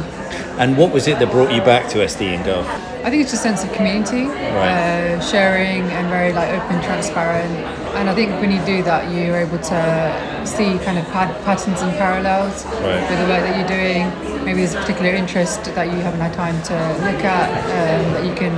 And 0.58 0.76
what 0.76 0.92
was 0.92 1.08
it 1.08 1.18
that 1.18 1.30
brought 1.30 1.52
you 1.52 1.60
back 1.60 1.88
to 1.90 1.98
SDinGov? 1.98 2.91
I 3.04 3.10
think 3.10 3.22
it's 3.22 3.32
just 3.32 3.44
a 3.44 3.48
sense 3.48 3.64
of 3.64 3.72
community, 3.72 4.26
right. 4.26 4.70
uh, 4.70 5.20
sharing, 5.20 5.82
and 5.90 6.08
very 6.08 6.32
like 6.32 6.50
open, 6.50 6.80
transparent. 6.82 7.52
And 7.96 8.08
I 8.08 8.14
think 8.14 8.30
when 8.40 8.52
you 8.52 8.64
do 8.64 8.82
that, 8.84 9.12
you're 9.12 9.36
able 9.36 9.58
to 9.58 10.46
see 10.46 10.78
kind 10.84 10.98
of 10.98 11.04
patterns 11.06 11.80
and 11.82 11.92
parallels 11.98 12.64
right. 12.64 13.00
with 13.10 13.18
the 13.18 13.26
work 13.26 13.42
that 13.42 13.58
you're 13.58 13.66
doing. 13.66 14.44
Maybe 14.44 14.60
there's 14.60 14.74
a 14.74 14.80
particular 14.80 15.10
interest 15.10 15.64
that 15.64 15.86
you 15.86 15.98
haven't 15.98 16.20
had 16.20 16.32
time 16.34 16.62
to 16.70 16.74
look 17.04 17.24
at 17.24 17.50
um, 17.50 18.12
that 18.14 18.24
you 18.24 18.34
can 18.36 18.54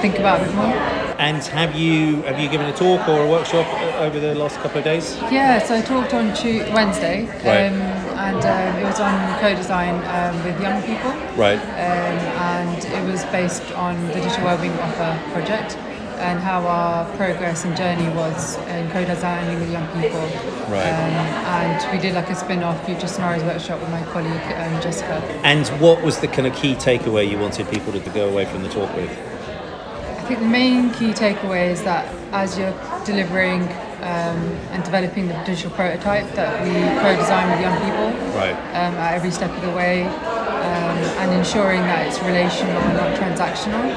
think 0.00 0.18
about 0.18 0.40
a 0.40 0.44
bit 0.44 0.54
more. 0.54 0.72
And 1.18 1.42
have 1.44 1.74
you 1.74 2.22
have 2.22 2.38
you 2.38 2.48
given 2.48 2.68
a 2.68 2.72
talk 2.72 3.08
or 3.08 3.24
a 3.24 3.28
workshop 3.28 3.66
over 4.00 4.20
the 4.20 4.34
last 4.34 4.56
couple 4.60 4.78
of 4.78 4.84
days? 4.84 5.16
Yeah, 5.30 5.58
so 5.58 5.74
I 5.74 5.82
talked 5.82 6.14
on 6.14 6.34
Tuesday, 6.34 6.72
Wednesday. 6.72 7.26
Right. 7.44 7.66
Um, 7.66 7.97
and 8.28 8.44
um, 8.44 8.82
it 8.82 8.84
was 8.84 9.00
on 9.00 9.40
co-design 9.40 9.94
um, 10.04 10.44
with 10.44 10.60
young 10.60 10.82
people. 10.82 11.10
Right. 11.34 11.58
Um, 11.58 12.18
and 12.52 12.84
it 12.84 13.10
was 13.10 13.24
based 13.26 13.72
on 13.72 14.06
the 14.08 14.14
Digital 14.14 14.44
Wellbeing 14.44 14.78
Offer 14.78 15.32
project 15.32 15.76
and 16.18 16.40
how 16.40 16.66
our 16.66 17.04
progress 17.16 17.64
and 17.64 17.76
journey 17.76 18.08
was 18.14 18.56
in 18.66 18.90
co-designing 18.90 19.60
with 19.60 19.70
young 19.70 19.86
people. 20.00 20.20
Right. 20.68 20.90
Um, 20.92 21.14
and 21.56 21.92
we 21.92 22.02
did 22.02 22.14
like 22.14 22.28
a 22.28 22.34
spin-off 22.34 22.84
future 22.84 23.06
scenarios 23.06 23.44
workshop 23.44 23.80
with 23.80 23.90
my 23.90 24.04
colleague 24.06 24.32
um, 24.32 24.82
Jessica. 24.82 25.22
And 25.44 25.66
what 25.80 26.02
was 26.02 26.18
the 26.18 26.28
kind 26.28 26.46
of 26.46 26.54
key 26.54 26.74
takeaway 26.74 27.30
you 27.30 27.38
wanted 27.38 27.68
people 27.70 27.92
to 27.92 28.10
go 28.10 28.28
away 28.28 28.44
from 28.46 28.62
the 28.62 28.68
talk 28.68 28.94
with? 28.94 29.10
I 29.10 30.22
think 30.28 30.40
the 30.40 30.46
main 30.46 30.92
key 30.92 31.12
takeaway 31.12 31.70
is 31.70 31.82
that 31.84 32.12
as 32.32 32.58
you're 32.58 32.74
delivering 33.06 33.68
um, 34.02 34.38
and 34.72 34.84
developing 34.84 35.28
the 35.28 35.34
digital 35.44 35.70
prototype 35.72 36.30
that 36.34 36.62
we 36.62 36.72
co-design 37.00 37.50
with 37.50 37.60
young 37.60 37.76
people 37.82 38.38
right. 38.38 38.56
um, 38.74 38.94
at 38.94 39.14
every 39.14 39.30
step 39.30 39.50
of 39.50 39.62
the 39.62 39.70
way, 39.70 40.04
um, 40.04 40.98
and 41.20 41.32
ensuring 41.32 41.80
that 41.82 42.06
it's 42.06 42.20
relational 42.22 42.76
and 42.76 42.96
not 42.96 43.16
transactional, 43.18 43.90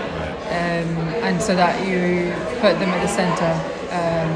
um, 0.48 0.98
and 1.24 1.42
so 1.42 1.56
that 1.56 1.76
you 1.88 2.32
put 2.62 2.80
them 2.80 2.90
at 2.90 3.02
the 3.02 3.08
centre 3.08 3.56
um, 3.92 4.32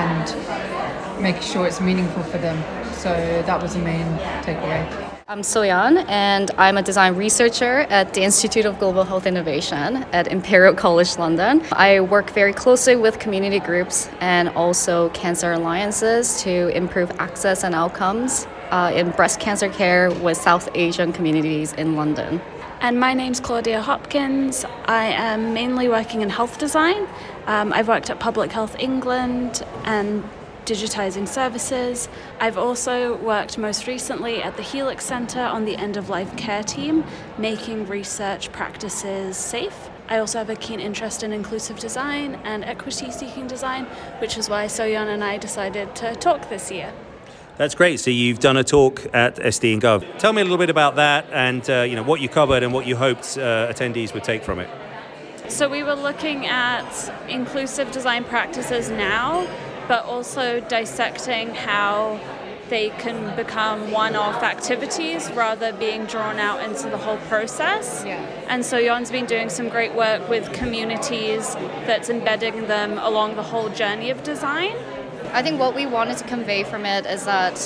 and 0.00 1.22
make 1.22 1.42
sure 1.42 1.66
it's 1.66 1.80
meaningful 1.80 2.22
for 2.24 2.38
them. 2.38 2.56
So 2.92 3.10
that 3.46 3.60
was 3.60 3.74
the 3.74 3.80
main 3.80 4.06
takeaway. 4.42 5.09
I'm 5.30 5.42
Soyeon, 5.42 6.04
and 6.08 6.50
I'm 6.58 6.76
a 6.76 6.82
design 6.82 7.14
researcher 7.14 7.86
at 7.88 8.14
the 8.14 8.22
Institute 8.22 8.66
of 8.66 8.80
Global 8.80 9.04
Health 9.04 9.26
Innovation 9.26 9.98
at 10.12 10.26
Imperial 10.26 10.74
College 10.74 11.18
London. 11.18 11.62
I 11.70 12.00
work 12.00 12.30
very 12.30 12.52
closely 12.52 12.96
with 12.96 13.20
community 13.20 13.60
groups 13.60 14.10
and 14.20 14.48
also 14.48 15.08
cancer 15.10 15.52
alliances 15.52 16.42
to 16.42 16.76
improve 16.76 17.12
access 17.20 17.62
and 17.62 17.76
outcomes 17.76 18.48
uh, 18.72 18.90
in 18.92 19.10
breast 19.10 19.38
cancer 19.38 19.68
care 19.68 20.10
with 20.10 20.36
South 20.36 20.68
Asian 20.74 21.12
communities 21.12 21.74
in 21.74 21.94
London. 21.94 22.40
And 22.80 22.98
my 22.98 23.14
name's 23.14 23.38
Claudia 23.38 23.82
Hopkins. 23.82 24.64
I 24.86 25.12
am 25.12 25.54
mainly 25.54 25.88
working 25.88 26.22
in 26.22 26.28
health 26.30 26.58
design. 26.58 27.06
Um, 27.46 27.72
I've 27.72 27.86
worked 27.86 28.10
at 28.10 28.18
Public 28.18 28.50
Health 28.50 28.74
England 28.80 29.62
and 29.84 30.24
digitising 30.70 31.26
services. 31.26 32.08
I've 32.38 32.56
also 32.56 33.16
worked 33.16 33.58
most 33.58 33.88
recently 33.88 34.40
at 34.40 34.56
the 34.56 34.62
Helix 34.62 35.04
Centre 35.04 35.40
on 35.42 35.64
the 35.64 35.74
end 35.76 35.96
of 35.96 36.08
life 36.08 36.36
care 36.36 36.62
team, 36.62 37.02
making 37.38 37.88
research 37.88 38.52
practices 38.52 39.36
safe. 39.36 39.90
I 40.08 40.18
also 40.18 40.38
have 40.38 40.48
a 40.48 40.54
keen 40.54 40.78
interest 40.78 41.24
in 41.24 41.32
inclusive 41.32 41.80
design 41.80 42.36
and 42.44 42.64
equity 42.64 43.10
seeking 43.10 43.48
design, 43.48 43.86
which 44.20 44.38
is 44.38 44.48
why 44.48 44.66
Soyeon 44.66 45.08
and 45.08 45.24
I 45.24 45.38
decided 45.38 45.96
to 45.96 46.14
talk 46.14 46.48
this 46.48 46.70
year. 46.70 46.92
That's 47.56 47.74
great. 47.74 47.98
So 47.98 48.12
you've 48.12 48.38
done 48.38 48.56
a 48.56 48.62
talk 48.64 49.04
at 49.12 49.36
SDinGov. 49.36 50.18
Tell 50.18 50.32
me 50.32 50.40
a 50.40 50.44
little 50.44 50.56
bit 50.56 50.70
about 50.70 50.94
that, 50.96 51.26
and 51.32 51.68
uh, 51.68 51.82
you 51.82 51.96
know 51.96 52.04
what 52.04 52.20
you 52.20 52.28
covered 52.28 52.62
and 52.62 52.72
what 52.72 52.86
you 52.86 52.94
hoped 52.94 53.36
uh, 53.36 53.72
attendees 53.72 54.14
would 54.14 54.24
take 54.24 54.44
from 54.44 54.60
it. 54.60 54.70
So 55.48 55.68
we 55.68 55.82
were 55.82 55.96
looking 55.96 56.46
at 56.46 57.12
inclusive 57.28 57.90
design 57.90 58.22
practices 58.22 58.88
now, 58.88 59.48
but 59.90 60.04
also 60.04 60.60
dissecting 60.60 61.52
how 61.52 62.16
they 62.68 62.90
can 62.90 63.34
become 63.34 63.90
one-off 63.90 64.40
activities 64.40 65.28
rather 65.32 65.72
being 65.72 66.04
drawn 66.04 66.38
out 66.38 66.62
into 66.62 66.88
the 66.88 66.96
whole 66.96 67.16
process. 67.26 68.04
Yeah. 68.06 68.24
And 68.46 68.64
so 68.64 68.78
Yon's 68.78 69.10
been 69.10 69.26
doing 69.26 69.48
some 69.48 69.68
great 69.68 69.92
work 69.92 70.28
with 70.28 70.52
communities 70.52 71.56
that's 71.88 72.08
embedding 72.08 72.68
them 72.68 72.98
along 72.98 73.34
the 73.34 73.42
whole 73.42 73.68
journey 73.68 74.10
of 74.10 74.22
design. 74.22 74.76
I 75.32 75.42
think 75.42 75.58
what 75.58 75.74
we 75.74 75.86
wanted 75.86 76.18
to 76.18 76.24
convey 76.28 76.62
from 76.62 76.86
it 76.86 77.04
is 77.04 77.24
that 77.24 77.56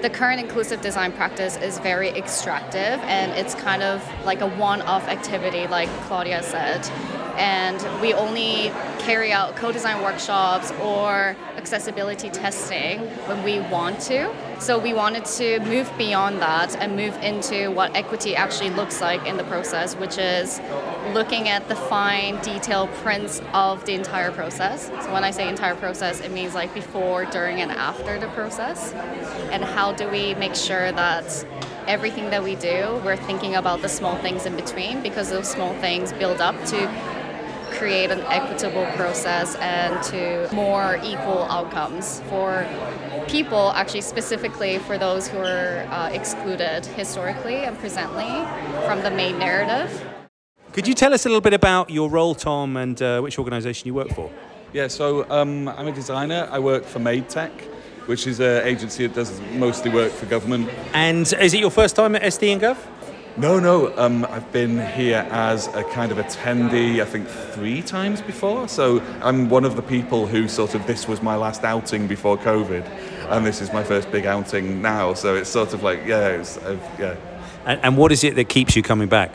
the 0.00 0.10
current 0.10 0.38
inclusive 0.38 0.80
design 0.80 1.10
practice 1.10 1.56
is 1.56 1.80
very 1.80 2.10
extractive 2.10 3.00
and 3.02 3.32
it's 3.32 3.56
kind 3.56 3.82
of 3.82 4.00
like 4.24 4.42
a 4.42 4.48
one 4.48 4.80
off 4.82 5.08
activity, 5.08 5.66
like 5.66 5.88
Claudia 6.02 6.40
said. 6.44 6.86
And 7.36 7.82
we 8.00 8.14
only 8.14 8.70
carry 9.00 9.32
out 9.32 9.56
co 9.56 9.72
design 9.72 10.02
workshops 10.02 10.70
or 10.82 11.36
accessibility 11.56 12.30
testing 12.30 13.00
when 13.26 13.42
we 13.42 13.60
want 13.70 14.00
to. 14.00 14.34
So 14.60 14.78
we 14.78 14.94
wanted 14.94 15.24
to 15.26 15.60
move 15.60 15.90
beyond 15.98 16.40
that 16.40 16.76
and 16.76 16.96
move 16.96 17.16
into 17.22 17.70
what 17.70 17.94
equity 17.94 18.36
actually 18.36 18.70
looks 18.70 19.00
like 19.00 19.26
in 19.26 19.36
the 19.36 19.44
process, 19.44 19.94
which 19.96 20.18
is 20.18 20.60
looking 21.12 21.48
at 21.48 21.68
the 21.68 21.74
fine 21.74 22.40
detail 22.42 22.86
prints 22.88 23.40
of 23.52 23.84
the 23.84 23.94
entire 23.94 24.30
process. 24.30 24.86
So 24.86 25.12
when 25.12 25.24
I 25.24 25.30
say 25.30 25.48
entire 25.48 25.74
process, 25.74 26.20
it 26.20 26.30
means 26.30 26.54
like 26.54 26.72
before, 26.72 27.24
during, 27.26 27.60
and 27.60 27.70
after 27.70 28.18
the 28.18 28.28
process. 28.28 28.92
And 29.50 29.64
how 29.64 29.92
do 29.92 30.08
we 30.08 30.34
make 30.34 30.54
sure 30.54 30.92
that 30.92 31.46
everything 31.86 32.30
that 32.30 32.42
we 32.42 32.54
do, 32.56 33.00
we're 33.04 33.16
thinking 33.16 33.56
about 33.56 33.82
the 33.82 33.88
small 33.88 34.16
things 34.18 34.46
in 34.46 34.56
between 34.56 35.02
because 35.02 35.30
those 35.30 35.48
small 35.48 35.74
things 35.80 36.12
build 36.12 36.40
up 36.40 36.54
to 36.66 37.23
create 37.78 38.10
an 38.10 38.20
equitable 38.28 38.86
process 38.96 39.54
and 39.56 40.02
to 40.04 40.48
more 40.54 40.98
equal 41.02 41.44
outcomes 41.44 42.20
for 42.28 42.66
people, 43.28 43.72
actually, 43.72 44.00
specifically 44.00 44.78
for 44.78 44.98
those 44.98 45.28
who 45.28 45.38
are 45.38 45.86
uh, 45.90 46.08
excluded 46.10 46.86
historically 46.86 47.64
and 47.64 47.78
presently 47.78 48.32
from 48.86 49.02
the 49.02 49.10
main 49.10 49.38
narrative. 49.38 49.90
Could 50.72 50.88
you 50.88 50.94
tell 50.94 51.14
us 51.14 51.24
a 51.24 51.28
little 51.28 51.40
bit 51.40 51.54
about 51.54 51.90
your 51.90 52.10
role, 52.10 52.34
Tom, 52.34 52.76
and 52.76 53.00
uh, 53.00 53.20
which 53.20 53.38
organisation 53.38 53.86
you 53.86 53.94
work 53.94 54.08
for? 54.10 54.30
Yeah, 54.72 54.88
so 54.88 55.24
um, 55.30 55.68
I'm 55.68 55.86
a 55.86 55.92
designer. 55.92 56.48
I 56.50 56.58
work 56.58 56.84
for 56.84 56.98
Made 56.98 57.28
Tech, 57.28 57.52
which 58.06 58.26
is 58.26 58.40
an 58.40 58.66
agency 58.66 59.06
that 59.06 59.14
does 59.14 59.40
mostly 59.52 59.90
work 59.92 60.10
for 60.10 60.26
government. 60.26 60.68
And 60.92 61.32
is 61.40 61.54
it 61.54 61.60
your 61.60 61.70
first 61.70 61.94
time 61.94 62.16
at 62.16 62.22
SDinGov? 62.22 62.76
No, 63.36 63.58
no, 63.58 63.92
um, 63.98 64.24
I've 64.30 64.52
been 64.52 64.78
here 64.92 65.26
as 65.28 65.66
a 65.74 65.82
kind 65.82 66.12
of 66.12 66.18
attendee, 66.18 67.02
I 67.02 67.04
think 67.04 67.26
three 67.26 67.82
times 67.82 68.20
before. 68.20 68.68
So 68.68 69.00
I'm 69.22 69.48
one 69.48 69.64
of 69.64 69.74
the 69.74 69.82
people 69.82 70.28
who 70.28 70.46
sort 70.46 70.76
of, 70.76 70.86
this 70.86 71.08
was 71.08 71.20
my 71.20 71.34
last 71.34 71.64
outing 71.64 72.06
before 72.06 72.38
COVID, 72.38 72.88
and 73.30 73.44
this 73.44 73.60
is 73.60 73.72
my 73.72 73.82
first 73.82 74.12
big 74.12 74.24
outing 74.24 74.80
now. 74.80 75.14
So 75.14 75.34
it's 75.34 75.50
sort 75.50 75.74
of 75.74 75.82
like, 75.82 76.06
yeah, 76.06 76.28
it's, 76.28 76.58
uh, 76.58 76.78
yeah. 76.96 77.16
And, 77.66 77.80
and 77.82 77.96
what 77.96 78.12
is 78.12 78.22
it 78.22 78.36
that 78.36 78.48
keeps 78.48 78.76
you 78.76 78.84
coming 78.84 79.08
back? 79.08 79.32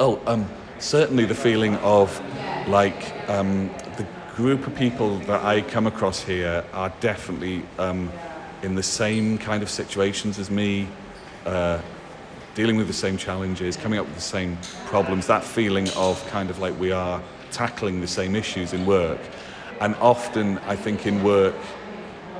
Oh, 0.00 0.20
um, 0.26 0.48
certainly 0.80 1.24
the 1.24 1.34
feeling 1.36 1.76
of 1.76 2.20
like 2.66 3.14
um, 3.28 3.70
the 3.96 4.06
group 4.34 4.66
of 4.66 4.74
people 4.74 5.18
that 5.20 5.44
I 5.44 5.60
come 5.60 5.86
across 5.86 6.20
here 6.20 6.64
are 6.72 6.92
definitely 6.98 7.62
um, 7.78 8.10
in 8.62 8.74
the 8.74 8.82
same 8.82 9.38
kind 9.38 9.62
of 9.62 9.70
situations 9.70 10.40
as 10.40 10.50
me, 10.50 10.88
uh, 11.46 11.80
dealing 12.60 12.76
with 12.76 12.86
the 12.86 12.92
same 12.92 13.16
challenges, 13.16 13.74
coming 13.74 13.98
up 13.98 14.04
with 14.04 14.14
the 14.14 14.20
same 14.20 14.58
problems. 14.84 15.26
That 15.26 15.42
feeling 15.42 15.88
of 15.96 16.22
kind 16.26 16.50
of 16.50 16.58
like 16.58 16.78
we 16.78 16.92
are 16.92 17.22
tackling 17.52 18.02
the 18.02 18.06
same 18.06 18.36
issues 18.36 18.74
in 18.74 18.84
work. 18.84 19.18
And 19.80 19.94
often, 19.94 20.58
I 20.58 20.76
think, 20.76 21.06
in 21.06 21.22
work, 21.24 21.54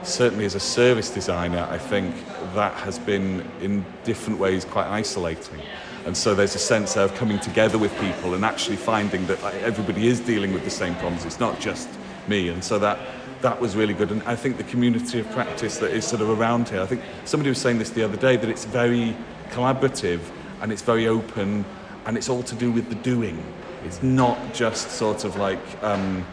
certainly 0.03 0.45
as 0.45 0.55
a 0.55 0.61
service 0.61 1.09
designer, 1.09 1.67
I 1.71 1.79
think 1.79 2.15
that 2.55 2.75
has 2.75 2.99
been 2.99 3.50
in 3.62 3.83
different 4.05 4.39
ways 4.39 4.67
quite 4.67 4.89
isolating. 4.89 5.62
And 6.05 6.15
so 6.15 6.35
there's 6.35 6.55
a 6.55 6.65
sense 6.75 6.99
of 6.99 7.15
coming 7.15 7.41
together 7.41 7.79
with 7.79 7.99
people 7.99 8.35
and 8.35 8.45
actually 8.45 8.77
finding 8.77 9.27
that 9.27 9.43
everybody 9.62 10.07
is 10.07 10.21
dealing 10.21 10.53
with 10.53 10.65
the 10.65 10.71
same 10.83 10.95
problems. 10.97 11.25
It's 11.25 11.41
not 11.41 11.59
just 11.61 11.89
me. 12.29 12.50
And 12.50 12.62
so 12.62 12.79
that 12.79 12.99
that 13.41 13.59
was 13.59 13.75
really 13.75 13.95
good. 13.95 14.11
And 14.11 14.23
I 14.25 14.37
think 14.37 14.59
the 14.59 14.65
community 14.65 15.19
of 15.19 15.31
practice 15.31 15.79
that 15.79 15.93
is 15.93 16.05
sort 16.05 16.21
of 16.21 16.29
around 16.29 16.69
here, 16.69 16.83
I 16.83 16.87
think 16.87 17.00
somebody 17.25 17.49
was 17.49 17.59
saying 17.59 17.79
this 17.79 17.89
the 17.89 18.03
other 18.03 18.19
day, 18.19 18.37
that 18.37 18.50
it's 18.50 18.67
very 18.67 19.17
collaborative 19.50 20.21
and 20.61 20.73
it's 20.73 20.83
very 20.83 21.07
open 21.07 21.64
and 22.07 22.16
it's 22.16 22.28
all 22.28 22.42
to 22.42 22.54
do 22.54 22.71
with 22.71 22.88
the 22.88 22.95
doing. 22.97 23.42
It's 23.85 24.02
not 24.02 24.54
just 24.54 24.90
sort 24.90 25.25
of 25.25 25.37
like 25.37 25.61
um, 25.83 26.25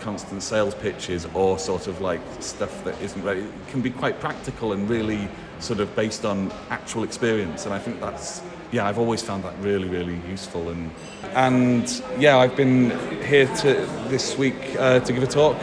constant 0.00 0.42
sales 0.42 0.74
pitches 0.74 1.26
or 1.34 1.58
sort 1.58 1.86
of 1.86 2.00
like 2.00 2.20
stuff 2.40 2.84
that 2.84 3.00
isn't 3.00 3.22
ready. 3.22 3.40
It 3.40 3.68
can 3.68 3.80
be 3.80 3.90
quite 3.90 4.20
practical 4.20 4.72
and 4.72 4.88
really 4.88 5.28
sort 5.60 5.80
of 5.80 5.94
based 5.94 6.24
on 6.24 6.52
actual 6.70 7.04
experience. 7.04 7.64
And 7.66 7.74
I 7.74 7.78
think 7.78 8.00
that's 8.00 8.42
yeah, 8.72 8.86
I've 8.86 8.98
always 8.98 9.22
found 9.22 9.44
that 9.44 9.54
really, 9.60 9.88
really 9.88 10.18
useful. 10.28 10.70
And 10.70 10.90
and 11.34 12.02
yeah, 12.18 12.38
I've 12.38 12.56
been 12.56 12.90
here 13.22 13.46
to 13.46 13.74
this 14.08 14.36
week 14.36 14.76
uh, 14.78 15.00
to 15.00 15.12
give 15.12 15.22
a 15.22 15.26
talk 15.26 15.56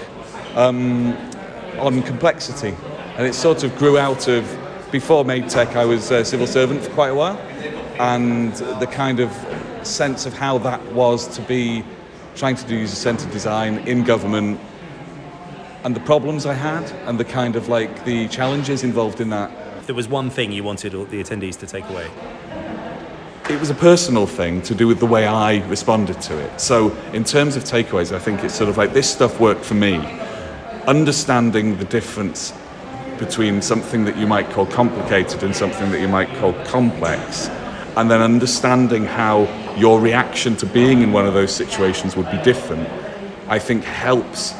um, 0.55 1.13
on 1.79 2.01
complexity, 2.03 2.75
and 3.17 3.27
it 3.27 3.33
sort 3.33 3.63
of 3.63 3.75
grew 3.77 3.97
out 3.97 4.27
of 4.27 4.45
before 4.91 5.23
MadeTech. 5.23 5.75
I 5.75 5.85
was 5.85 6.11
a 6.11 6.25
civil 6.25 6.47
servant 6.47 6.81
for 6.81 6.89
quite 6.91 7.09
a 7.09 7.15
while, 7.15 7.37
and 7.99 8.53
the 8.79 8.87
kind 8.87 9.19
of 9.19 9.31
sense 9.83 10.25
of 10.25 10.33
how 10.33 10.57
that 10.59 10.83
was 10.93 11.27
to 11.35 11.41
be 11.43 11.83
trying 12.35 12.55
to 12.55 12.65
do 12.65 12.75
user-centered 12.75 13.31
design 13.31 13.79
in 13.87 14.03
government 14.03 14.59
and 15.83 15.95
the 15.95 15.99
problems 16.01 16.45
I 16.45 16.53
had 16.53 16.83
and 17.07 17.19
the 17.19 17.25
kind 17.25 17.55
of 17.55 17.69
like 17.69 18.05
the 18.05 18.27
challenges 18.27 18.83
involved 18.83 19.21
in 19.21 19.29
that. 19.29 19.51
If 19.79 19.85
there 19.85 19.95
was 19.95 20.07
one 20.07 20.29
thing 20.29 20.51
you 20.51 20.63
wanted 20.63 20.91
the 20.91 21.23
attendees 21.23 21.57
to 21.59 21.65
take 21.65 21.87
away, 21.89 22.09
it 23.49 23.59
was 23.59 23.69
a 23.69 23.75
personal 23.75 24.27
thing 24.27 24.61
to 24.63 24.75
do 24.75 24.87
with 24.87 24.99
the 24.99 25.05
way 25.05 25.25
I 25.25 25.65
responded 25.67 26.21
to 26.21 26.37
it. 26.37 26.61
So, 26.61 26.95
in 27.13 27.23
terms 27.23 27.55
of 27.55 27.63
takeaways, 27.63 28.13
I 28.13 28.19
think 28.19 28.43
it's 28.43 28.53
sort 28.53 28.69
of 28.69 28.77
like 28.77 28.93
this 28.93 29.09
stuff 29.09 29.39
worked 29.39 29.65
for 29.65 29.73
me. 29.73 29.97
Understanding 30.85 31.77
the 31.77 31.85
difference 31.85 32.53
between 33.19 33.61
something 33.61 34.05
that 34.05 34.17
you 34.17 34.25
might 34.25 34.49
call 34.49 34.65
complicated 34.65 35.43
and 35.43 35.55
something 35.55 35.91
that 35.91 36.01
you 36.01 36.07
might 36.07 36.33
call 36.37 36.53
complex, 36.65 37.47
and 37.97 38.09
then 38.09 38.21
understanding 38.21 39.05
how 39.05 39.43
your 39.77 39.99
reaction 39.99 40.55
to 40.57 40.65
being 40.65 41.01
in 41.01 41.11
one 41.11 41.27
of 41.27 41.33
those 41.33 41.53
situations 41.53 42.15
would 42.15 42.29
be 42.31 42.41
different, 42.43 42.87
I 43.47 43.59
think 43.59 43.83
helps 43.83 44.53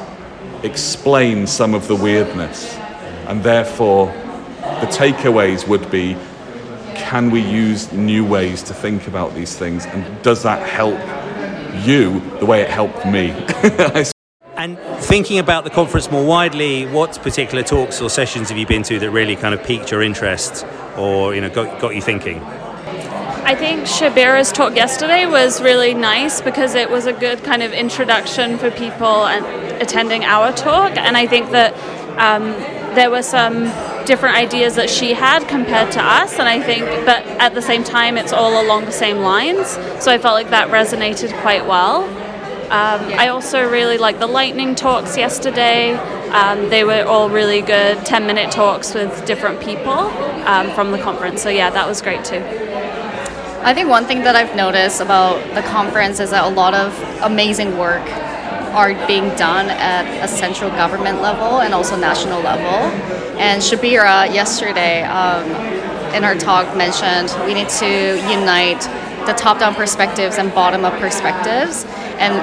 explain 0.62 1.46
some 1.46 1.74
of 1.74 1.88
the 1.88 1.96
weirdness. 1.96 2.74
And 3.26 3.42
therefore, 3.42 4.06
the 4.06 4.86
takeaways 4.86 5.66
would 5.68 5.90
be 5.90 6.16
can 6.94 7.30
we 7.30 7.40
use 7.40 7.92
new 7.92 8.24
ways 8.24 8.62
to 8.62 8.74
think 8.74 9.08
about 9.08 9.34
these 9.34 9.56
things? 9.56 9.86
And 9.86 10.22
does 10.22 10.42
that 10.42 10.68
help 10.68 11.00
you 11.84 12.20
the 12.38 12.46
way 12.46 12.60
it 12.62 12.70
helped 12.70 13.04
me? 13.06 13.30
thinking 15.10 15.40
about 15.40 15.64
the 15.64 15.70
conference 15.70 16.08
more 16.08 16.24
widely, 16.24 16.86
what 16.86 17.20
particular 17.20 17.64
talks 17.64 18.00
or 18.00 18.08
sessions 18.08 18.48
have 18.48 18.56
you 18.56 18.64
been 18.64 18.84
to 18.84 19.00
that 19.00 19.10
really 19.10 19.34
kind 19.34 19.52
of 19.52 19.60
piqued 19.64 19.90
your 19.90 20.02
interest 20.02 20.64
or 20.96 21.34
you 21.34 21.40
know 21.40 21.50
got, 21.50 21.80
got 21.80 21.96
you 21.96 22.00
thinking? 22.00 22.40
I 23.42 23.56
think 23.56 23.80
Shabira's 23.80 24.52
talk 24.52 24.76
yesterday 24.76 25.26
was 25.26 25.60
really 25.60 25.94
nice 25.94 26.40
because 26.40 26.76
it 26.76 26.88
was 26.88 27.06
a 27.06 27.12
good 27.12 27.42
kind 27.42 27.60
of 27.60 27.72
introduction 27.72 28.56
for 28.56 28.70
people 28.70 29.26
attending 29.26 30.22
our 30.22 30.52
talk, 30.52 30.96
and 30.96 31.16
I 31.16 31.26
think 31.26 31.50
that 31.50 31.74
um, 32.16 32.52
there 32.94 33.10
were 33.10 33.24
some 33.24 33.64
different 34.06 34.36
ideas 34.36 34.76
that 34.76 34.88
she 34.88 35.12
had 35.14 35.48
compared 35.48 35.90
to 35.90 36.00
us, 36.00 36.38
and 36.38 36.48
I 36.48 36.62
think, 36.62 36.84
but 37.04 37.26
at 37.40 37.54
the 37.54 37.62
same 37.62 37.82
time, 37.82 38.16
it's 38.16 38.32
all 38.32 38.64
along 38.64 38.84
the 38.84 38.92
same 38.92 39.18
lines. 39.18 39.70
So 40.00 40.12
I 40.12 40.18
felt 40.18 40.34
like 40.34 40.50
that 40.50 40.68
resonated 40.68 41.36
quite 41.40 41.66
well. 41.66 42.08
Um, 42.70 43.02
I 43.18 43.28
also 43.28 43.68
really 43.68 43.98
liked 43.98 44.20
the 44.20 44.28
lightning 44.28 44.76
talks 44.76 45.16
yesterday. 45.16 45.94
Um, 46.28 46.68
they 46.68 46.84
were 46.84 47.02
all 47.02 47.28
really 47.28 47.62
good 47.62 48.06
10 48.06 48.28
minute 48.28 48.52
talks 48.52 48.94
with 48.94 49.26
different 49.26 49.60
people 49.60 49.90
um, 49.90 50.70
from 50.70 50.92
the 50.92 50.98
conference. 50.98 51.42
So, 51.42 51.48
yeah, 51.48 51.70
that 51.70 51.88
was 51.88 52.00
great 52.00 52.24
too. 52.24 52.40
I 53.62 53.74
think 53.74 53.88
one 53.88 54.04
thing 54.04 54.20
that 54.20 54.36
I've 54.36 54.54
noticed 54.54 55.00
about 55.00 55.42
the 55.56 55.62
conference 55.62 56.20
is 56.20 56.30
that 56.30 56.44
a 56.44 56.54
lot 56.54 56.72
of 56.72 56.96
amazing 57.22 57.76
work 57.76 58.06
are 58.72 58.94
being 59.08 59.28
done 59.30 59.68
at 59.68 60.24
a 60.24 60.28
central 60.28 60.70
government 60.70 61.20
level 61.20 61.62
and 61.62 61.74
also 61.74 61.96
national 61.96 62.40
level. 62.40 62.88
And 63.36 63.60
Shabira 63.60 64.32
yesterday 64.32 65.02
um, 65.02 65.44
in 66.14 66.22
her 66.22 66.38
talk 66.38 66.76
mentioned 66.76 67.34
we 67.46 67.54
need 67.54 67.68
to 67.68 68.14
unite 68.30 68.80
the 69.26 69.32
top-down 69.32 69.74
perspectives 69.74 70.38
and 70.38 70.54
bottom-up 70.54 70.94
perspectives. 71.00 71.84
And 72.20 72.34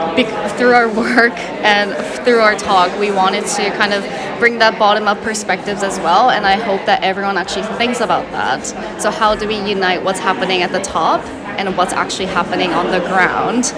through 0.58 0.74
our 0.74 0.90
work 0.90 1.38
and 1.64 1.96
through 2.26 2.40
our 2.40 2.56
talk, 2.56 2.98
we 3.00 3.12
wanted 3.12 3.46
to 3.46 3.70
kind 3.72 3.94
of 3.94 4.04
bring 4.40 4.60
that 4.60 4.78
bottom-up 4.78 5.22
perspectives 5.22 5.84
as 5.84 6.00
well. 6.00 6.32
And 6.32 6.46
I 6.46 6.56
hope 6.56 6.86
that 6.88 7.04
everyone 7.04 7.38
actually 7.38 7.66
thinks 7.78 8.02
about 8.02 8.30
that. 8.32 8.66
So 9.02 9.12
how 9.12 9.36
do 9.36 9.48
we 9.48 9.56
unite 9.56 10.04
what's 10.04 10.20
happening 10.20 10.64
at 10.64 10.72
the 10.72 10.82
top 10.82 11.24
and 11.58 11.78
what's 11.78 11.94
actually 11.94 12.26
happening 12.26 12.72
on 12.72 12.92
the 12.92 13.00
ground? 13.00 13.74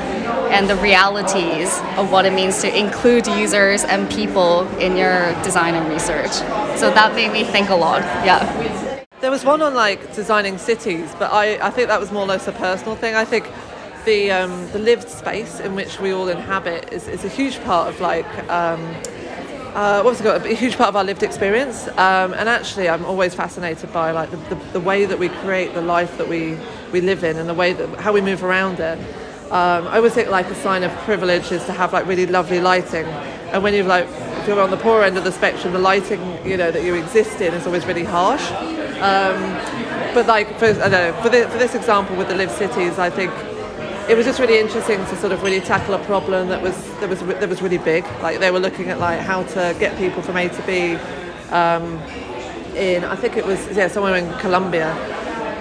and 0.49 0.67
the 0.67 0.75
realities 0.77 1.79
of 1.95 2.11
what 2.11 2.25
it 2.25 2.33
means 2.33 2.59
to 2.59 2.77
include 2.77 3.27
users 3.27 3.83
and 3.83 4.09
people 4.09 4.67
in 4.79 4.97
your 4.97 5.31
design 5.43 5.75
and 5.75 5.87
research. 5.87 6.31
So 6.79 6.89
that 6.89 7.13
made 7.13 7.31
me 7.31 7.43
think 7.43 7.69
a 7.69 7.75
lot. 7.75 8.01
Yeah. 8.25 9.05
There 9.21 9.29
was 9.29 9.45
one 9.45 9.61
on 9.61 9.75
like 9.75 10.15
designing 10.15 10.57
cities, 10.57 11.13
but 11.19 11.31
I, 11.31 11.67
I 11.67 11.69
think 11.69 11.89
that 11.89 11.99
was 11.99 12.11
more 12.11 12.23
or 12.23 12.27
less 12.27 12.47
a 12.47 12.51
personal 12.51 12.95
thing. 12.95 13.13
I 13.13 13.25
think 13.25 13.45
the 14.09 14.31
um, 14.31 14.71
the 14.71 14.79
lived 14.79 15.07
space 15.07 15.59
in 15.59 15.75
which 15.75 15.99
we 15.99 16.11
all 16.11 16.29
inhabit 16.29 16.91
is, 16.91 17.07
is 17.07 17.23
a 17.25 17.27
huge 17.29 17.63
part 17.63 17.87
of 17.87 18.01
like 18.01 18.25
um, 18.49 18.81
uh, 19.75 20.01
it 20.03 20.23
got? 20.23 20.43
A 20.43 20.55
huge 20.55 20.77
part 20.77 20.89
of 20.89 20.95
our 20.95 21.03
lived 21.03 21.21
experience. 21.21 21.87
Um, 21.89 22.33
and 22.33 22.49
actually, 22.49 22.89
I'm 22.89 23.05
always 23.05 23.35
fascinated 23.35 23.93
by 23.93 24.09
like 24.11 24.31
the, 24.31 24.37
the, 24.37 24.55
the, 24.73 24.79
way 24.79 25.05
that 25.05 25.19
we 25.19 25.29
create 25.29 25.75
the 25.75 25.81
life 25.81 26.17
that 26.17 26.27
we, 26.27 26.57
we 26.91 27.01
live 27.01 27.23
in 27.23 27.37
and 27.37 27.47
the 27.47 27.53
way 27.53 27.73
that 27.73 27.87
how 27.99 28.11
we 28.11 28.19
move 28.19 28.43
around 28.43 28.79
it. 28.79 28.97
Um, 29.51 29.87
I 29.87 29.97
always 29.97 30.15
think 30.15 30.29
like 30.29 30.47
a 30.47 30.55
sign 30.55 30.81
of 30.81 30.91
privilege 31.05 31.51
is 31.51 31.63
to 31.65 31.71
have 31.73 31.93
like 31.93 32.07
really 32.07 32.25
lovely 32.25 32.59
lighting, 32.59 33.05
and 33.53 33.61
when 33.61 33.75
you're 33.75 33.83
like 33.83 34.07
if 34.07 34.47
you're 34.47 34.59
on 34.59 34.71
the 34.71 34.77
poor 34.77 35.03
end 35.03 35.19
of 35.19 35.23
the 35.23 35.31
spectrum, 35.31 35.71
the 35.71 35.79
lighting 35.79 36.21
you 36.43 36.57
know 36.57 36.71
that 36.71 36.83
you 36.83 36.95
exist 36.95 37.41
in 37.41 37.53
is 37.53 37.67
always 37.67 37.85
really 37.85 38.05
harsh. 38.05 38.45
Um, 39.01 39.37
but 40.15 40.25
like 40.25 40.57
for, 40.57 40.65
I 40.65 40.89
don't 40.89 40.91
know 40.91 41.21
for, 41.21 41.29
the, 41.29 41.47
for 41.47 41.59
this 41.59 41.75
example 41.75 42.15
with 42.15 42.27
the 42.27 42.35
live 42.35 42.51
cities, 42.51 42.97
I 42.97 43.11
think 43.11 43.31
it 44.09 44.17
was 44.17 44.25
just 44.25 44.39
really 44.39 44.59
interesting 44.59 44.97
to 44.97 45.15
sort 45.17 45.31
of 45.31 45.43
really 45.43 45.61
tackle 45.61 45.93
a 45.93 46.03
problem 46.05 46.49
that 46.49 46.61
was 46.61 46.75
that 46.99 47.09
was 47.09 47.19
that 47.19 47.47
was 47.47 47.61
really 47.61 47.77
big. 47.77 48.03
Like 48.21 48.39
they 48.39 48.51
were 48.51 48.59
looking 48.59 48.89
at 48.89 48.99
like 48.99 49.19
how 49.19 49.43
to 49.43 49.75
get 49.79 49.97
people 49.97 50.21
from 50.21 50.37
A 50.37 50.49
to 50.49 50.61
B. 50.63 50.95
Um, 51.53 52.01
in 52.75 53.03
I 53.03 53.15
think 53.15 53.37
it 53.37 53.45
was 53.45 53.59
yeah 53.75 53.87
somewhere 53.87 54.15
in 54.15 54.31
Colombia 54.39 54.93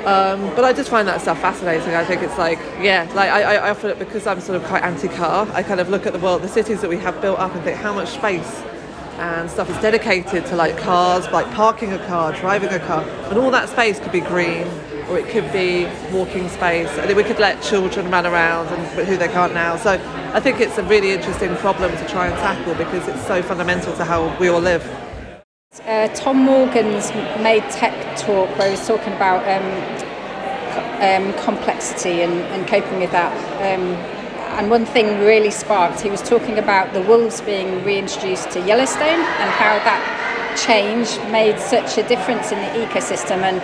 um, 0.09 0.41
but 0.55 0.65
I 0.65 0.73
just 0.73 0.89
find 0.89 1.07
that 1.07 1.21
stuff 1.21 1.39
fascinating. 1.41 1.95
I 1.95 2.03
think 2.03 2.23
it's 2.23 2.39
like, 2.39 2.59
yeah, 2.81 3.07
like 3.15 3.31
I, 3.31 3.57
I 3.57 3.71
often, 3.71 3.99
because 3.99 4.27
I'm 4.27 4.41
sort 4.41 4.57
of 4.57 4.67
quite 4.67 4.83
anti-car, 4.83 5.47
I 5.53 5.63
kind 5.63 5.81
of 5.81 5.91
look 5.91 6.07
at 6.07 6.15
the 6.15 6.19
world, 6.19 6.41
the 6.41 6.49
cities 6.49 6.81
that 6.81 6.89
we 6.89 6.97
have 6.97 7.21
built 7.21 7.39
up 7.39 7.55
and 7.55 7.63
think 7.63 7.77
how 7.77 7.93
much 7.93 8.09
space 8.09 8.63
and 9.19 9.51
stuff 9.51 9.69
is 9.69 9.77
dedicated 9.83 10.47
to 10.47 10.57
like 10.57 10.79
cars, 10.79 11.29
like 11.31 11.51
parking 11.53 11.93
a 11.93 11.99
car, 12.07 12.33
driving 12.33 12.71
a 12.71 12.79
car, 12.79 13.03
and 13.03 13.39
all 13.39 13.51
that 13.51 13.69
space 13.69 14.01
could 14.01 14.13
be 14.13 14.21
green 14.21 14.67
or 15.09 15.19
it 15.19 15.29
could 15.29 15.51
be 15.53 15.87
walking 16.13 16.49
space, 16.49 16.91
and 16.99 17.15
we 17.17 17.25
could 17.25 17.39
let 17.39 17.63
children 17.63 18.11
run 18.11 18.27
around 18.27 18.69
and 18.69 19.07
who 19.07 19.17
they 19.17 19.29
can't 19.29 19.55
now. 19.55 19.77
So 19.77 19.93
I 20.35 20.41
think 20.41 20.61
it's 20.61 20.79
a 20.79 20.83
really 20.85 21.13
interesting 21.13 21.55
problem 21.57 21.91
to 21.91 22.09
try 22.09 22.27
and 22.27 22.35
tackle 22.37 22.75
because 22.75 23.09
it's 23.09 23.27
so 23.27 23.43
fundamental 23.43 23.95
to 23.97 24.05
how 24.05 24.37
we 24.39 24.49
all 24.49 24.61
live. 24.61 24.85
Uh, 25.87 26.09
Tom 26.09 26.39
Morgan's 26.39 27.13
made 27.41 27.63
tech 27.71 27.95
talk 28.19 28.49
where 28.59 28.69
he 28.69 28.73
was 28.73 28.87
talking 28.87 29.13
about 29.13 29.45
um, 29.49 30.09
um, 31.01 31.33
complexity 31.45 32.23
and, 32.23 32.33
and, 32.53 32.67
coping 32.67 32.99
with 32.99 33.13
that. 33.13 33.33
Um, 33.63 33.95
and 34.59 34.71
one 34.71 34.85
thing 34.85 35.21
really 35.21 35.51
sparked, 35.51 36.01
he 36.01 36.11
was 36.11 36.21
talking 36.21 36.59
about 36.59 36.93
the 36.93 37.03
wolves 37.03 37.41
being 37.41 37.85
reintroduced 37.85 38.51
to 38.51 38.61
Yellowstone 38.67 39.21
and 39.41 39.51
how 39.51 39.79
that 39.85 40.03
change 40.59 41.17
made 41.31 41.59
such 41.61 41.97
a 41.99 42.09
difference 42.09 42.51
in 42.51 42.59
the 42.59 42.87
ecosystem. 42.87 43.43
And 43.43 43.63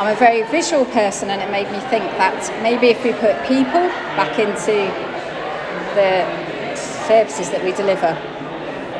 I'm 0.00 0.16
a 0.16 0.18
very 0.18 0.44
visual 0.44 0.86
person, 0.86 1.28
and 1.28 1.42
it 1.42 1.50
made 1.50 1.70
me 1.70 1.78
think 1.90 2.04
that 2.16 2.62
maybe 2.62 2.86
if 2.86 3.04
we 3.04 3.12
put 3.12 3.36
people 3.44 3.84
back 4.16 4.38
into 4.38 4.88
the 5.94 6.24
services 7.04 7.50
that 7.50 7.62
we 7.62 7.72
deliver, 7.72 8.16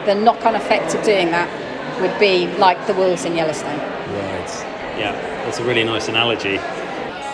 the 0.04 0.14
knock 0.14 0.44
on 0.44 0.56
effect 0.56 0.94
of 0.94 1.02
doing 1.02 1.30
that 1.30 1.48
would 2.02 2.12
be 2.20 2.48
like 2.58 2.86
the 2.86 2.92
wolves 2.92 3.24
in 3.24 3.34
Yellowstone. 3.34 3.78
Right. 3.78 4.50
Yeah, 4.98 5.12
that's 5.46 5.58
a 5.58 5.64
really 5.64 5.84
nice 5.84 6.08
analogy. 6.08 6.58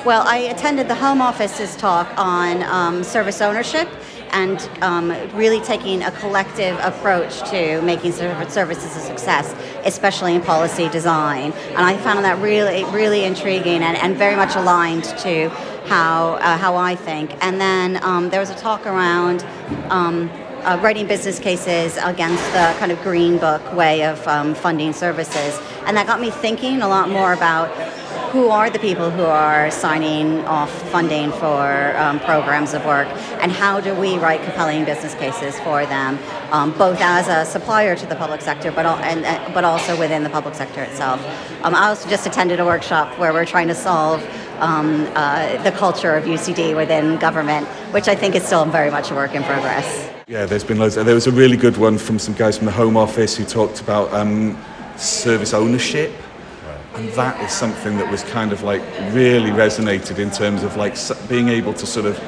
Well, 0.05 0.23
I 0.25 0.47
attended 0.49 0.87
the 0.87 0.95
Home 0.95 1.21
Office's 1.21 1.75
talk 1.75 2.07
on 2.17 2.63
um, 2.63 3.03
service 3.03 3.41
ownership 3.41 3.89
and 4.37 4.69
um, 4.83 5.09
really 5.35 5.61
taking 5.61 6.03
a 6.03 6.11
collective 6.11 6.79
approach 6.81 7.41
to 7.51 7.81
making 7.81 8.13
services 8.13 8.95
a 8.97 9.01
success, 9.01 9.55
especially 9.87 10.35
in 10.35 10.43
policy 10.43 10.91
design. 10.91 11.53
And 11.71 11.79
I 11.79 11.97
found 11.97 12.23
that 12.27 12.39
really, 12.39 12.85
really 12.85 13.25
intriguing 13.25 13.83
and, 13.83 13.97
and 13.97 14.15
very 14.15 14.37
much 14.37 14.55
aligned 14.55 15.05
to 15.21 15.49
how, 15.87 16.35
uh, 16.35 16.59
how 16.59 16.77
I 16.77 16.97
think. 16.97 17.33
And 17.41 17.59
then 17.59 18.03
um, 18.05 18.29
there 18.29 18.41
was 18.41 18.51
a 18.51 18.57
talk 18.57 18.85
around 18.85 19.43
um, 19.89 20.31
uh, 20.65 20.79
writing 20.83 21.07
business 21.07 21.39
cases 21.39 21.97
against 22.03 22.45
the 22.53 22.75
kind 22.79 22.93
of 22.93 23.01
green 23.03 23.39
book 23.39 23.63
way 23.73 24.05
of 24.05 24.27
um, 24.29 24.55
funding 24.55 24.93
services. 24.93 25.59
And 25.87 25.97
that 25.97 26.07
got 26.07 26.21
me 26.21 26.31
thinking 26.31 26.83
a 26.83 26.89
lot 26.89 27.09
more 27.09 27.33
about 27.33 27.71
who 28.37 28.51
are 28.51 28.69
the 28.69 28.79
people 28.79 29.09
who 29.09 29.25
are 29.25 29.71
signing 29.71 30.45
off 30.45 30.71
funding 30.93 31.33
for 31.33 31.97
um, 31.97 32.21
programs 32.21 32.75
of 32.75 32.85
work 32.85 33.09
and 33.41 33.51
how 33.51 33.81
do 33.81 33.95
we 33.95 34.19
write 34.19 34.43
compelling 34.43 34.85
business 34.85 35.15
cases 35.15 35.59
for 35.61 35.87
them, 35.87 36.19
um, 36.53 36.71
both 36.77 37.01
as 37.01 37.29
a 37.29 37.51
supplier 37.51 37.97
to 37.97 38.05
the 38.05 38.15
public 38.17 38.43
sector 38.43 38.71
but, 38.71 38.85
al- 38.85 38.99
and, 38.99 39.25
uh, 39.25 39.51
but 39.55 39.65
also 39.65 39.99
within 39.99 40.23
the 40.23 40.29
public 40.29 40.55
sector 40.55 40.83
itself. 40.83 41.19
Um, 41.63 41.75
I 41.75 41.89
also 41.89 42.07
just 42.11 42.27
attended 42.27 42.61
a 42.61 42.65
workshop 42.67 43.19
where 43.19 43.33
we're 43.33 43.47
trying 43.47 43.69
to 43.69 43.75
solve 43.75 44.23
um, 44.59 45.11
uh, 45.15 45.63
the 45.63 45.73
culture 45.73 46.15
of 46.15 46.25
UCD 46.25 46.77
within 46.77 47.17
government, 47.17 47.67
which 47.95 48.07
I 48.07 48.15
think 48.15 48.35
is 48.35 48.45
still 48.45 48.67
very 48.67 48.91
much 48.91 49.11
a 49.11 49.15
work 49.15 49.35
in 49.35 49.45
progress. 49.45 50.13
Yeah, 50.29 50.45
there's 50.45 50.65
been 50.65 50.79
loads. 50.79 50.97
There 50.97 51.15
was 51.15 51.27
a 51.27 51.33
really 51.33 51.57
good 51.57 51.79
one 51.79 51.97
from 51.97 52.19
some 52.19 52.35
guys 52.35 52.59
from 52.59 52.67
the 52.67 52.73
Home 52.73 52.99
Office 52.99 53.35
who 53.35 53.47
talked 53.47 53.81
about 53.81 54.13
um, 54.13 54.63
service 54.99 55.55
ownership. 55.55 56.13
And 56.97 57.11
that 57.11 57.39
is 57.43 57.53
something 57.53 57.99
that 57.99 58.11
was 58.11 58.23
kind 58.23 58.53
of 58.53 58.63
like 58.63 58.81
really 59.13 59.51
resonated 59.51 60.19
in 60.19 60.31
terms 60.31 60.63
of 60.63 60.77
like 60.77 60.97
being 61.29 61.51
able 61.51 61.75
to 61.75 61.87
sort 61.87 62.07
of 62.07 62.19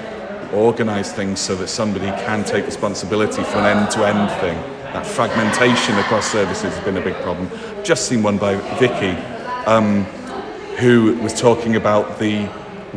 organize 0.53 1.11
things 1.11 1.41
so 1.41 1.55
that 1.57 1.69
somebody 1.69 2.07
can 2.07 2.45
take 2.45 2.67
responsibility 2.67 3.43
for 3.45 3.59
an 3.59 3.79
end 3.79 3.91
to 3.93 4.07
end 4.07 4.31
thing. 4.43 4.57
That 4.93 5.07
fragmentation 5.07 5.97
across 5.99 6.31
services 6.31 6.75
has 6.75 6.85
been 6.85 6.99
a 6.99 7.01
big 7.01 7.15
problem. 7.23 7.51
Just 7.83 8.09
seen 8.09 8.23
one 8.23 8.37
by 8.37 8.57
Vicky, 8.79 9.17
um, 9.67 10.05
who 10.77 11.17
was 11.23 11.33
talking 11.39 11.77
about 11.77 12.19
the 12.19 12.47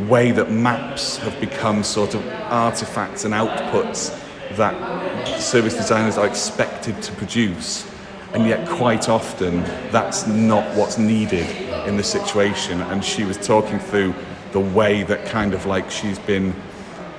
way 0.08 0.30
that 0.30 0.50
maps 0.50 1.16
have 1.18 1.38
become 1.40 1.84
sort 1.84 2.14
of 2.14 2.26
artifacts 2.50 3.24
and 3.24 3.32
outputs 3.32 4.18
that 4.56 5.40
service 5.40 5.74
designers 5.74 6.18
are 6.18 6.26
expected 6.26 7.00
to 7.02 7.12
produce. 7.12 7.90
And 8.34 8.46
yet, 8.46 8.66
quite 8.66 9.08
often, 9.10 9.62
that's 9.90 10.26
not 10.26 10.74
what's 10.74 10.96
needed 10.96 11.46
in 11.86 11.96
the 11.96 12.04
situation. 12.04 12.80
And 12.80 13.04
she 13.04 13.24
was 13.24 13.36
talking 13.36 13.78
through 13.78 14.14
the 14.52 14.60
way 14.60 15.02
that 15.02 15.26
kind 15.26 15.52
of 15.52 15.66
like 15.66 15.90
she's 15.90 16.18
been 16.18 16.54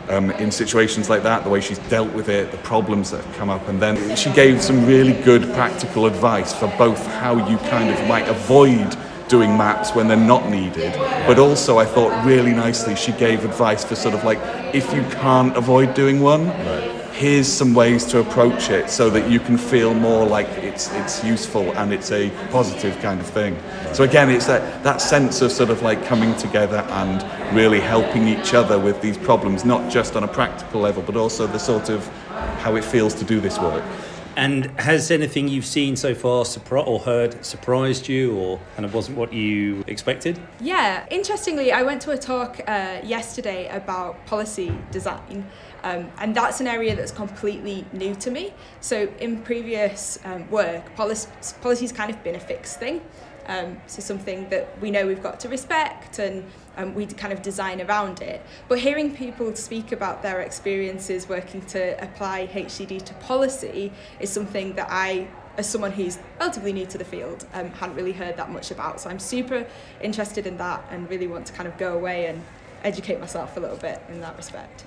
um, 0.09 0.31
in 0.31 0.51
situations 0.51 1.09
like 1.09 1.23
that, 1.23 1.43
the 1.43 1.49
way 1.49 1.61
she's 1.61 1.77
dealt 1.79 2.11
with 2.13 2.29
it, 2.29 2.51
the 2.51 2.57
problems 2.57 3.11
that 3.11 3.23
have 3.23 3.35
come 3.35 3.49
up. 3.49 3.67
And 3.67 3.81
then 3.81 4.15
she 4.15 4.31
gave 4.31 4.61
some 4.61 4.85
really 4.85 5.13
good 5.21 5.43
practical 5.53 6.07
advice 6.07 6.53
for 6.53 6.67
both 6.77 7.05
how 7.05 7.47
you 7.47 7.57
kind 7.69 7.89
of 7.89 8.07
might 8.07 8.27
avoid 8.27 8.97
doing 9.27 9.55
maps 9.57 9.95
when 9.95 10.07
they're 10.07 10.17
not 10.17 10.49
needed. 10.49 10.93
But 11.27 11.39
also, 11.39 11.77
I 11.77 11.85
thought 11.85 12.25
really 12.25 12.53
nicely, 12.53 12.95
she 12.95 13.11
gave 13.13 13.45
advice 13.45 13.85
for 13.85 13.95
sort 13.95 14.15
of 14.15 14.23
like 14.23 14.39
if 14.73 14.93
you 14.93 15.03
can't 15.03 15.55
avoid 15.55 15.93
doing 15.93 16.21
one, 16.21 16.47
right 16.47 17.02
here's 17.13 17.47
some 17.47 17.75
ways 17.75 18.05
to 18.05 18.19
approach 18.19 18.71
it 18.71 18.89
so 18.89 19.07
that 19.07 19.29
you 19.29 19.39
can 19.39 19.55
feel 19.55 19.93
more 19.93 20.25
like 20.25 20.47
it's 20.63 20.91
it's 20.93 21.23
useful 21.23 21.71
and 21.77 21.93
it's 21.93 22.11
a 22.11 22.31
positive 22.49 22.99
kind 23.01 23.19
of 23.21 23.27
thing. 23.27 23.55
So 23.93 24.03
again, 24.03 24.29
it's 24.29 24.47
that 24.47 24.83
that 24.83 24.99
sense 24.99 25.41
of 25.41 25.51
sort 25.51 25.69
of 25.69 25.81
like 25.83 26.03
coming 26.05 26.35
together 26.35 26.79
and 26.89 27.55
really 27.55 27.79
helping 27.79 28.27
each 28.27 28.55
other 28.55 28.79
with 28.79 28.99
these 29.01 29.17
problems, 29.17 29.63
not 29.63 29.91
just 29.91 30.15
on 30.15 30.23
a 30.23 30.27
practical 30.27 30.81
level, 30.81 31.03
but 31.03 31.15
also 31.15 31.45
the 31.45 31.59
sort 31.59 31.89
of 31.89 32.07
how 32.63 32.75
it 32.75 32.83
feels 32.83 33.13
to 33.13 33.23
do 33.23 33.39
this 33.39 33.59
work. 33.59 33.83
And 34.35 34.65
has 34.79 35.11
anything 35.11 35.47
you've 35.47 35.65
seen 35.65 35.95
so 35.95 36.15
far 36.15 36.45
or 36.71 36.99
heard 36.99 37.45
surprised 37.45 38.07
you 38.07 38.35
or 38.35 38.59
kind 38.75 38.85
of 38.85 38.93
wasn't 38.93 39.17
what 39.17 39.31
you 39.31 39.83
expected? 39.87 40.39
Yeah, 40.59 41.05
interestingly, 41.11 41.71
I 41.71 41.83
went 41.83 42.01
to 42.03 42.11
a 42.11 42.17
talk 42.17 42.59
uh, 42.67 42.99
yesterday 43.03 43.67
about 43.69 44.25
policy 44.25 44.75
design. 44.91 45.47
Um, 45.83 46.09
and 46.17 46.33
that's 46.33 46.61
an 46.61 46.67
area 46.67 46.95
that's 46.95 47.11
completely 47.11 47.85
new 47.91 48.15
to 48.15 48.31
me. 48.31 48.53
So, 48.79 49.09
in 49.19 49.41
previous 49.41 50.17
um, 50.23 50.49
work, 50.49 50.95
policy, 50.95 51.29
policy's 51.61 51.91
kind 51.91 52.09
of 52.09 52.23
been 52.23 52.35
a 52.35 52.39
fixed 52.39 52.79
thing. 52.79 53.01
Um, 53.47 53.81
so, 53.87 54.01
something 54.01 54.47
that 54.49 54.79
we 54.79 54.91
know 54.91 55.05
we've 55.05 55.21
got 55.21 55.41
to 55.41 55.49
respect 55.49 56.19
and 56.19 56.45
um, 56.77 56.93
we 56.93 57.05
kind 57.05 57.33
of 57.33 57.41
design 57.41 57.81
around 57.81 58.21
it. 58.21 58.41
But 58.67 58.79
hearing 58.79 59.15
people 59.15 59.55
speak 59.55 59.91
about 59.91 60.21
their 60.21 60.41
experiences 60.41 61.29
working 61.29 61.61
to 61.67 62.01
apply 62.03 62.47
HCD 62.47 63.03
to 63.03 63.13
policy 63.15 63.91
is 64.19 64.29
something 64.29 64.73
that 64.73 64.87
I 64.89 65.27
as 65.57 65.69
someone 65.69 65.91
who's 65.91 66.17
relatively 66.39 66.73
new 66.73 66.85
to 66.87 66.97
the 66.97 67.05
field, 67.05 67.45
um, 67.53 67.69
hadn't 67.71 67.95
really 67.95 68.11
heard 68.11 68.37
that 68.37 68.49
much 68.49 68.71
about. 68.71 68.99
So 68.99 69.09
I'm 69.09 69.19
super 69.19 69.67
interested 70.01 70.47
in 70.47 70.57
that 70.57 70.83
and 70.89 71.09
really 71.09 71.27
want 71.27 71.45
to 71.47 71.53
kind 71.53 71.67
of 71.67 71.77
go 71.77 71.93
away 71.93 72.25
and 72.25 72.41
educate 72.83 73.19
myself 73.19 73.55
a 73.55 73.59
little 73.59 73.77
bit 73.77 74.01
in 74.09 74.19
that 74.21 74.35
respect. 74.35 74.85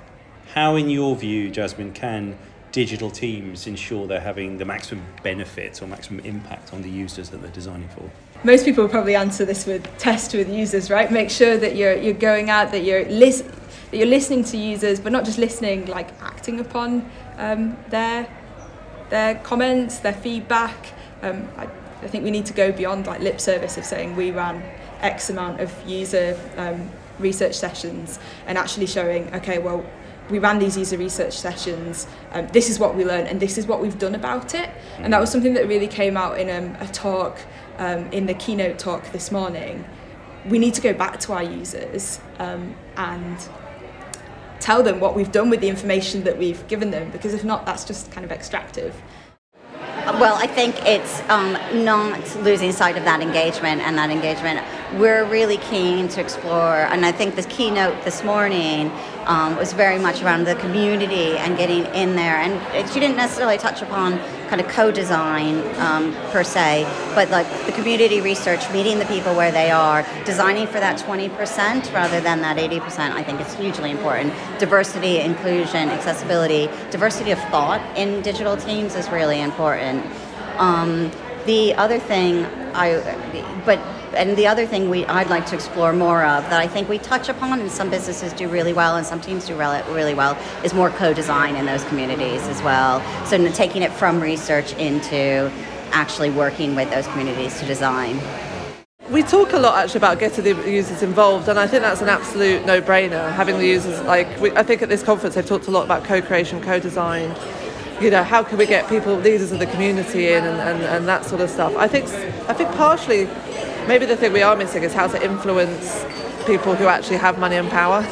How, 0.54 0.76
in 0.76 0.90
your 0.90 1.16
view, 1.16 1.50
Jasmine, 1.50 1.92
can 1.92 2.36
digital 2.76 3.10
teams 3.10 3.66
ensure 3.66 4.06
they're 4.06 4.20
having 4.20 4.58
the 4.58 4.64
maximum 4.66 5.02
benefit 5.22 5.80
or 5.80 5.86
maximum 5.86 6.22
impact 6.26 6.74
on 6.74 6.82
the 6.82 6.90
users 6.90 7.30
that 7.30 7.40
they're 7.40 7.50
designing 7.52 7.88
for? 7.88 8.10
Most 8.44 8.66
people 8.66 8.84
will 8.84 8.90
probably 8.90 9.16
answer 9.16 9.46
this 9.46 9.64
with 9.64 9.82
test 9.96 10.34
with 10.34 10.50
users, 10.50 10.90
right? 10.90 11.10
Make 11.10 11.30
sure 11.30 11.56
that 11.56 11.74
you're 11.74 11.96
you're 11.96 12.12
going 12.12 12.50
out, 12.50 12.72
that 12.72 12.84
you're 12.84 13.06
lis- 13.06 13.44
that 13.90 13.96
you're 13.96 14.06
listening 14.18 14.44
to 14.44 14.58
users, 14.58 15.00
but 15.00 15.10
not 15.10 15.24
just 15.24 15.38
listening, 15.38 15.86
like 15.86 16.10
acting 16.20 16.60
upon 16.60 17.10
um, 17.38 17.78
their 17.88 18.28
their 19.08 19.36
comments, 19.36 20.00
their 20.00 20.12
feedback. 20.12 20.92
Um, 21.22 21.48
I, 21.56 21.64
I 22.02 22.08
think 22.08 22.24
we 22.24 22.30
need 22.30 22.44
to 22.44 22.52
go 22.52 22.72
beyond 22.72 23.06
like 23.06 23.22
lip 23.22 23.40
service 23.40 23.78
of 23.78 23.86
saying 23.86 24.16
we 24.16 24.32
ran 24.32 24.62
X 25.00 25.30
amount 25.30 25.62
of 25.62 25.72
user 25.88 26.38
um, 26.58 26.90
research 27.18 27.54
sessions 27.54 28.18
and 28.46 28.58
actually 28.58 28.86
showing, 28.86 29.34
okay, 29.34 29.56
well, 29.56 29.82
we 30.30 30.38
ran 30.38 30.58
these 30.58 30.76
user 30.76 30.98
research 30.98 31.34
sessions, 31.34 32.06
um, 32.32 32.48
this 32.48 32.68
is 32.68 32.78
what 32.78 32.94
we 32.94 33.04
learned 33.04 33.28
and 33.28 33.40
this 33.40 33.58
is 33.58 33.66
what 33.66 33.80
we've 33.80 33.98
done 33.98 34.14
about 34.14 34.54
it. 34.54 34.70
And 34.98 35.12
that 35.12 35.20
was 35.20 35.30
something 35.30 35.54
that 35.54 35.68
really 35.68 35.88
came 35.88 36.16
out 36.16 36.38
in 36.38 36.50
um, 36.50 36.76
a 36.80 36.86
talk, 36.88 37.38
um, 37.78 38.10
in 38.12 38.26
the 38.26 38.34
keynote 38.34 38.78
talk 38.78 39.12
this 39.12 39.30
morning. 39.30 39.84
We 40.48 40.58
need 40.58 40.74
to 40.74 40.80
go 40.80 40.92
back 40.92 41.20
to 41.20 41.32
our 41.32 41.42
users 41.42 42.20
um, 42.38 42.74
and 42.96 43.38
tell 44.60 44.82
them 44.82 45.00
what 45.00 45.14
we've 45.14 45.32
done 45.32 45.50
with 45.50 45.60
the 45.60 45.68
information 45.68 46.24
that 46.24 46.38
we've 46.38 46.66
given 46.66 46.90
them 46.90 47.10
because 47.10 47.34
if 47.34 47.44
not, 47.44 47.66
that's 47.66 47.84
just 47.84 48.10
kind 48.10 48.24
of 48.24 48.32
extractive. 48.32 48.94
Well, 50.06 50.36
I 50.36 50.46
think 50.46 50.76
it's 50.86 51.20
um, 51.28 51.58
not 51.84 52.20
losing 52.36 52.70
sight 52.70 52.96
of 52.96 53.04
that 53.04 53.20
engagement 53.20 53.82
and 53.82 53.98
that 53.98 54.08
engagement. 54.08 54.64
We're 54.94 55.24
really 55.24 55.56
keen 55.56 56.06
to 56.08 56.20
explore, 56.20 56.76
and 56.76 57.04
I 57.04 57.10
think 57.10 57.34
the 57.34 57.42
keynote 57.42 58.04
this 58.04 58.22
morning 58.22 58.92
um, 59.26 59.56
was 59.56 59.72
very 59.72 59.98
much 59.98 60.22
around 60.22 60.44
the 60.44 60.54
community 60.56 61.36
and 61.36 61.58
getting 61.58 61.84
in 61.94 62.16
there. 62.16 62.36
And 62.36 62.88
she 62.90 63.00
didn't 63.00 63.16
necessarily 63.16 63.58
touch 63.58 63.82
upon 63.82 64.18
kind 64.48 64.60
of 64.60 64.68
co-design 64.68 65.58
um, 65.80 66.14
per 66.30 66.44
se, 66.44 66.84
but 67.14 67.28
like 67.30 67.46
the 67.66 67.72
community 67.72 68.20
research, 68.20 68.70
meeting 68.72 68.98
the 68.98 69.04
people 69.06 69.34
where 69.34 69.50
they 69.50 69.70
are, 69.70 70.06
designing 70.24 70.66
for 70.66 70.80
that 70.80 70.98
20% 71.00 71.92
rather 71.92 72.20
than 72.20 72.40
that 72.42 72.56
80%. 72.56 73.12
I 73.12 73.22
think 73.22 73.40
it's 73.40 73.54
hugely 73.54 73.90
important. 73.90 74.32
Diversity, 74.58 75.18
inclusion, 75.18 75.88
accessibility, 75.88 76.68
diversity 76.90 77.32
of 77.32 77.40
thought 77.50 77.80
in 77.96 78.22
digital 78.22 78.56
teams 78.56 78.94
is 78.94 79.08
really 79.10 79.40
important. 79.40 80.04
Um, 80.58 81.10
the 81.46 81.74
other 81.74 81.98
thing 81.98 82.44
I, 82.74 83.00
but 83.64 83.78
and 84.14 84.36
the 84.36 84.46
other 84.46 84.66
thing 84.66 84.88
we 84.88 85.04
I'd 85.06 85.30
like 85.30 85.46
to 85.46 85.54
explore 85.54 85.92
more 85.92 86.24
of 86.24 86.42
that 86.44 86.60
I 86.60 86.66
think 86.66 86.88
we 86.88 86.98
touch 86.98 87.28
upon 87.28 87.60
and 87.60 87.70
some 87.70 87.90
businesses 87.90 88.32
do 88.32 88.48
really 88.48 88.72
well 88.72 88.96
and 88.96 89.06
some 89.06 89.20
teams 89.20 89.46
do 89.46 89.56
really, 89.56 90.14
well 90.14 90.36
is 90.64 90.74
more 90.74 90.90
co-design 90.90 91.56
in 91.56 91.66
those 91.66 91.84
communities 91.84 92.46
as 92.48 92.62
well. 92.62 93.00
So 93.26 93.36
taking 93.52 93.82
it 93.82 93.92
from 93.92 94.20
research 94.20 94.72
into 94.74 95.50
actually 95.92 96.30
working 96.30 96.74
with 96.74 96.90
those 96.90 97.06
communities 97.08 97.58
to 97.60 97.66
design. 97.66 98.20
We 99.10 99.22
talk 99.22 99.52
a 99.52 99.58
lot 99.58 99.76
actually 99.76 99.98
about 99.98 100.18
getting 100.18 100.44
the 100.44 100.70
users 100.70 101.02
involved, 101.02 101.48
and 101.48 101.58
I 101.60 101.68
think 101.68 101.82
that's 101.82 102.00
an 102.00 102.08
absolute 102.08 102.66
no-brainer. 102.66 103.32
Having 103.32 103.58
the 103.58 103.66
users 103.66 104.00
like 104.02 104.28
we, 104.40 104.50
I 104.52 104.64
think 104.64 104.82
at 104.82 104.88
this 104.88 105.02
conference 105.02 105.36
they've 105.36 105.46
talked 105.46 105.68
a 105.68 105.70
lot 105.70 105.84
about 105.84 106.02
co-creation, 106.04 106.60
co-design. 106.60 107.34
You 108.00 108.10
know, 108.10 108.24
how 108.24 108.42
can 108.42 108.58
we 108.58 108.66
get 108.66 108.88
people, 108.88 109.14
leaders 109.14 109.52
of 109.52 109.58
the 109.58 109.66
community 109.66 110.32
in, 110.32 110.44
and, 110.44 110.58
and, 110.58 110.82
and 110.82 111.08
that 111.08 111.24
sort 111.24 111.40
of 111.40 111.48
stuff. 111.48 111.74
I 111.76 111.86
think 111.86 112.08
I 112.48 112.52
think 112.52 112.68
partially 112.72 113.28
maybe 113.86 114.06
the 114.06 114.16
thing 114.16 114.32
we 114.32 114.42
are 114.42 114.56
missing 114.56 114.82
is 114.82 114.92
how 114.92 115.06
to 115.06 115.24
influence 115.24 116.04
people 116.46 116.74
who 116.74 116.86
actually 116.86 117.16
have 117.16 117.38
money 117.38 117.56
and 117.56 117.68
power. 117.68 117.98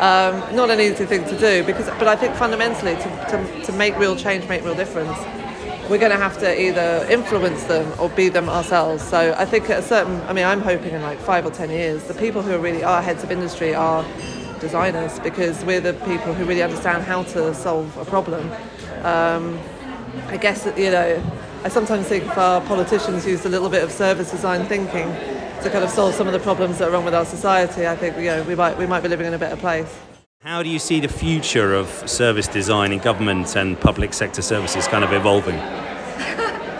um, 0.00 0.56
not 0.56 0.70
an 0.70 0.80
easy 0.80 1.04
thing 1.06 1.24
to 1.24 1.38
do 1.38 1.64
because, 1.64 1.86
but 1.98 2.08
I 2.08 2.16
think 2.16 2.34
fundamentally 2.34 2.94
to, 2.94 3.26
to, 3.30 3.66
to 3.66 3.72
make 3.72 3.96
real 3.98 4.16
change, 4.16 4.48
make 4.48 4.64
real 4.64 4.74
difference, 4.74 5.16
we're 5.88 5.98
going 5.98 6.10
to 6.10 6.16
have 6.16 6.38
to 6.38 6.60
either 6.60 7.06
influence 7.10 7.64
them 7.64 7.92
or 8.00 8.08
be 8.08 8.28
them 8.28 8.48
ourselves. 8.48 9.02
So 9.02 9.34
I 9.36 9.44
think 9.44 9.68
at 9.68 9.80
a 9.80 9.82
certain, 9.82 10.20
I 10.22 10.32
mean, 10.32 10.44
I'm 10.44 10.60
hoping 10.60 10.94
in 10.94 11.02
like 11.02 11.18
five 11.18 11.44
or 11.44 11.50
ten 11.50 11.70
years, 11.70 12.04
the 12.04 12.14
people 12.14 12.42
who 12.42 12.52
are 12.52 12.58
really 12.58 12.82
are 12.82 13.02
heads 13.02 13.22
of 13.22 13.30
industry 13.30 13.74
are 13.74 14.04
designers 14.60 15.18
because 15.18 15.62
we're 15.64 15.80
the 15.80 15.92
people 15.92 16.32
who 16.32 16.44
really 16.46 16.62
understand 16.62 17.04
how 17.04 17.22
to 17.24 17.54
solve 17.54 17.96
a 17.98 18.04
problem. 18.04 18.50
Um, 19.02 19.58
I 20.28 20.38
guess 20.38 20.64
that 20.64 20.78
you 20.78 20.90
know 20.90 21.22
I 21.64 21.68
sometimes 21.68 22.06
think 22.06 22.24
if 22.24 22.36
our 22.36 22.60
politicians 22.60 23.24
used 23.26 23.46
a 23.46 23.48
little 23.48 23.70
bit 23.70 23.82
of 23.82 23.90
service 23.90 24.30
design 24.30 24.66
thinking 24.66 25.06
to 25.62 25.70
kind 25.72 25.82
of 25.82 25.88
solve 25.88 26.14
some 26.14 26.26
of 26.26 26.34
the 26.34 26.38
problems 26.38 26.76
that 26.76 26.88
are 26.88 26.90
wrong 26.90 27.06
with 27.06 27.14
our 27.14 27.24
society, 27.24 27.86
I 27.86 27.96
think 27.96 28.18
you 28.18 28.24
know, 28.24 28.42
we, 28.42 28.54
might, 28.54 28.76
we 28.76 28.86
might 28.86 29.00
be 29.00 29.08
living 29.08 29.26
in 29.26 29.32
a 29.32 29.38
better 29.38 29.56
place. 29.56 29.88
How 30.40 30.62
do 30.62 30.68
you 30.68 30.78
see 30.78 31.00
the 31.00 31.08
future 31.08 31.72
of 31.72 31.88
service 32.06 32.48
design 32.48 32.92
in 32.92 32.98
government 32.98 33.56
and 33.56 33.80
public 33.80 34.12
sector 34.12 34.42
services 34.42 34.86
kind 34.86 35.04
of 35.04 35.14
evolving? 35.14 35.56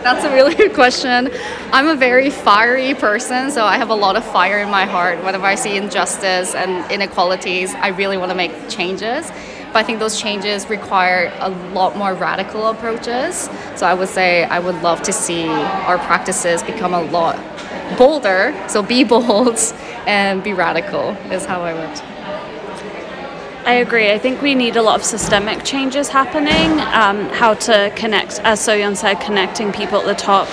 That's 0.04 0.22
a 0.22 0.30
really 0.34 0.54
good 0.54 0.74
question. 0.74 1.30
I'm 1.72 1.88
a 1.88 1.96
very 1.96 2.28
fiery 2.28 2.92
person, 2.92 3.50
so 3.50 3.64
I 3.64 3.78
have 3.78 3.88
a 3.88 3.94
lot 3.94 4.16
of 4.16 4.24
fire 4.26 4.58
in 4.58 4.68
my 4.68 4.84
heart. 4.84 5.16
Whenever 5.24 5.46
I 5.46 5.54
see 5.54 5.78
injustice 5.78 6.54
and 6.54 6.92
inequalities, 6.92 7.72
I 7.76 7.88
really 7.88 8.18
want 8.18 8.32
to 8.32 8.36
make 8.36 8.68
changes. 8.68 9.30
But 9.74 9.80
I 9.80 9.82
think 9.82 9.98
those 9.98 10.20
changes 10.20 10.70
require 10.70 11.32
a 11.40 11.50
lot 11.50 11.96
more 11.96 12.14
radical 12.14 12.68
approaches. 12.68 13.50
So 13.74 13.86
I 13.86 13.92
would 13.92 14.08
say 14.08 14.44
I 14.44 14.60
would 14.60 14.80
love 14.82 15.02
to 15.02 15.12
see 15.12 15.48
our 15.48 15.98
practices 15.98 16.62
become 16.62 16.94
a 16.94 17.02
lot 17.02 17.36
bolder. 17.98 18.54
So 18.68 18.84
be 18.84 19.02
bold 19.14 19.58
and 20.06 20.44
be 20.44 20.52
radical 20.52 21.10
is 21.32 21.44
how 21.44 21.62
I 21.62 21.72
would. 21.74 22.00
I 23.66 23.72
agree. 23.74 24.12
I 24.12 24.18
think 24.18 24.42
we 24.42 24.54
need 24.54 24.76
a 24.76 24.82
lot 24.82 25.00
of 25.00 25.04
systemic 25.04 25.64
changes 25.64 26.08
happening. 26.08 26.78
Um, 26.94 27.28
how 27.30 27.54
to 27.54 27.92
connect, 27.96 28.38
as 28.44 28.60
Soyeon 28.60 28.96
said, 28.96 29.14
connecting 29.14 29.72
people 29.72 29.98
at 29.98 30.06
the 30.06 30.14
top, 30.14 30.46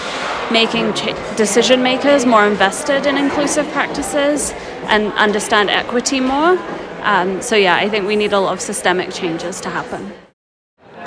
making 0.51 0.93
ch- 0.93 1.13
decision 1.37 1.83
makers 1.83 2.25
more 2.25 2.47
invested 2.47 3.05
in 3.05 3.17
inclusive 3.17 3.67
practices 3.67 4.51
and 4.87 5.13
understand 5.13 5.69
equity 5.69 6.19
more. 6.19 6.57
Um, 7.01 7.41
so 7.41 7.55
yeah, 7.55 7.75
I 7.75 7.89
think 7.89 8.07
we 8.07 8.15
need 8.15 8.33
a 8.33 8.39
lot 8.39 8.53
of 8.53 8.61
systemic 8.61 9.11
changes 9.11 9.59
to 9.61 9.69
happen. 9.69 10.13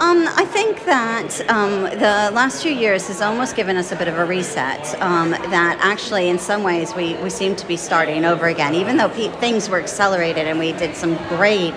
Um, 0.01 0.27
I 0.27 0.45
think 0.45 0.85
that 0.87 1.41
um, 1.49 1.85
the 1.85 2.31
last 2.35 2.65
few 2.65 2.73
years 2.73 3.07
has 3.07 3.23
almost 3.23 3.55
given 3.55 3.77
us 3.77 3.93
a 3.93 3.97
bit 3.97 4.09
of 4.09 4.19
a 4.19 4.25
reset. 4.25 5.01
Um, 5.01 5.31
that 5.31 5.79
actually, 5.81 6.29
in 6.29 6.39
some 6.39 6.65
ways, 6.65 6.95
we, 6.97 7.15
we 7.19 7.31
seem 7.31 7.55
to 7.55 7.67
be 7.67 7.77
starting 7.77 8.25
over 8.25 8.47
again. 8.47 8.75
Even 8.75 8.97
though 8.97 9.09
pe- 9.09 9.31
things 9.39 9.69
were 9.69 9.81
accelerated 9.81 10.49
and 10.49 10.59
we 10.59 10.73
did 10.73 10.97
some 10.97 11.17
great 11.29 11.73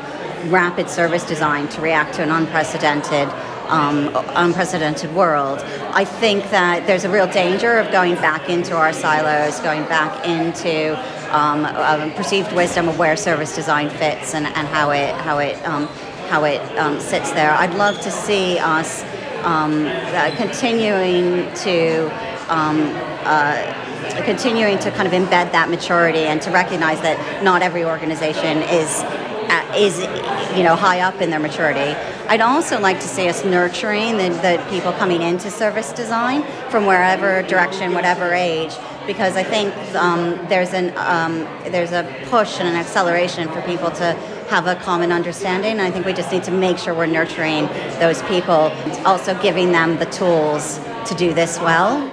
rapid 0.45 0.89
service 0.89 1.23
design 1.25 1.67
to 1.69 1.81
react 1.81 2.15
to 2.15 2.23
an 2.23 2.31
unprecedented 2.31 3.29
um, 3.67 4.09
unprecedented 4.35 5.13
world. 5.13 5.59
I 5.93 6.05
think 6.05 6.49
that 6.51 6.87
there's 6.87 7.03
a 7.03 7.09
real 7.09 7.27
danger 7.27 7.77
of 7.77 7.91
going 7.91 8.15
back 8.15 8.49
into 8.49 8.75
our 8.75 8.93
silos, 8.93 9.59
going 9.59 9.83
back 9.83 10.25
into 10.25 10.95
um, 11.31 11.65
uh, 11.65 12.09
perceived 12.15 12.53
wisdom 12.53 12.87
of 12.87 12.97
where 12.97 13.15
service 13.15 13.55
design 13.55 13.89
fits 13.89 14.33
and, 14.33 14.47
and 14.47 14.67
how 14.67 14.91
it 14.91 15.13
how 15.15 15.39
it 15.39 15.55
um, 15.65 15.87
how 16.29 16.43
it 16.43 16.61
um, 16.77 16.99
sits 16.99 17.31
there. 17.31 17.51
I'd 17.51 17.73
love 17.75 17.99
to 18.01 18.11
see 18.11 18.59
us 18.59 19.03
um, 19.43 19.85
uh, 19.85 20.35
continuing 20.35 21.53
to 21.55 22.05
um, 22.49 22.91
uh, 23.23 24.23
continuing 24.23 24.77
to 24.79 24.91
kind 24.91 25.07
of 25.07 25.13
embed 25.13 25.51
that 25.51 25.69
maturity 25.69 26.19
and 26.19 26.41
to 26.41 26.51
recognize 26.51 27.01
that 27.01 27.43
not 27.43 27.61
every 27.61 27.83
organization 27.83 28.57
is 28.63 29.03
uh, 29.49 29.73
is 29.75 29.99
you 30.57 30.63
know 30.63 30.75
high 30.75 31.01
up 31.01 31.21
in 31.21 31.29
their 31.29 31.39
maturity. 31.39 31.95
I'd 32.29 32.41
also 32.41 32.79
like 32.79 32.99
to 32.99 33.07
see 33.07 33.29
us 33.29 33.45
nurturing 33.45 34.17
the, 34.17 34.29
the 34.29 34.65
people 34.69 34.91
coming 34.93 35.21
into 35.21 35.49
service 35.49 35.93
design 35.93 36.43
from 36.69 36.85
wherever 36.85 37.41
direction, 37.43 37.93
whatever 37.93 38.33
age, 38.33 38.73
because 39.07 39.35
I 39.37 39.43
think 39.43 39.73
um, 39.95 40.37
there's 40.49 40.73
an 40.73 40.93
um, 40.97 41.39
there's 41.71 41.93
a 41.93 42.03
push 42.25 42.59
and 42.59 42.67
an 42.67 42.75
acceleration 42.75 43.49
for 43.49 43.61
people 43.61 43.89
to 43.91 44.13
have 44.49 44.67
a 44.67 44.75
common 44.75 45.11
understanding. 45.11 45.79
I 45.79 45.89
think 45.89 46.05
we 46.05 46.13
just 46.13 46.31
need 46.31 46.43
to 46.43 46.51
make 46.51 46.77
sure 46.77 46.93
we're 46.93 47.07
nurturing 47.07 47.67
those 47.99 48.21
people, 48.23 48.71
also 49.05 49.33
giving 49.41 49.71
them 49.71 49.97
the 49.97 50.05
tools 50.05 50.79
to 51.07 51.15
do 51.15 51.33
this 51.33 51.59
well. 51.59 52.11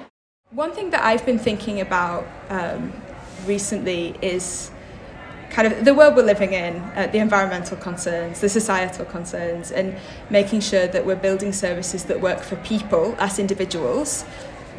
One 0.50 0.72
thing 0.72 0.90
that 0.90 1.04
I've 1.04 1.26
been 1.26 1.38
thinking 1.38 1.80
about 1.80 2.26
um, 2.48 2.92
recently 3.44 4.16
is 4.22 4.70
kind 5.50 5.72
of 5.72 5.84
the 5.84 5.94
world 5.94 6.16
we're 6.16 6.22
living 6.22 6.52
in, 6.52 6.76
uh, 6.96 7.08
the 7.12 7.18
environmental 7.18 7.76
concerns, 7.76 8.40
the 8.40 8.48
societal 8.48 9.04
concerns, 9.04 9.70
and 9.70 9.96
making 10.30 10.60
sure 10.60 10.86
that 10.88 11.04
we're 11.04 11.16
building 11.16 11.52
services 11.52 12.04
that 12.04 12.20
work 12.20 12.40
for 12.40 12.56
people 12.56 13.14
as 13.18 13.38
individuals, 13.38 14.24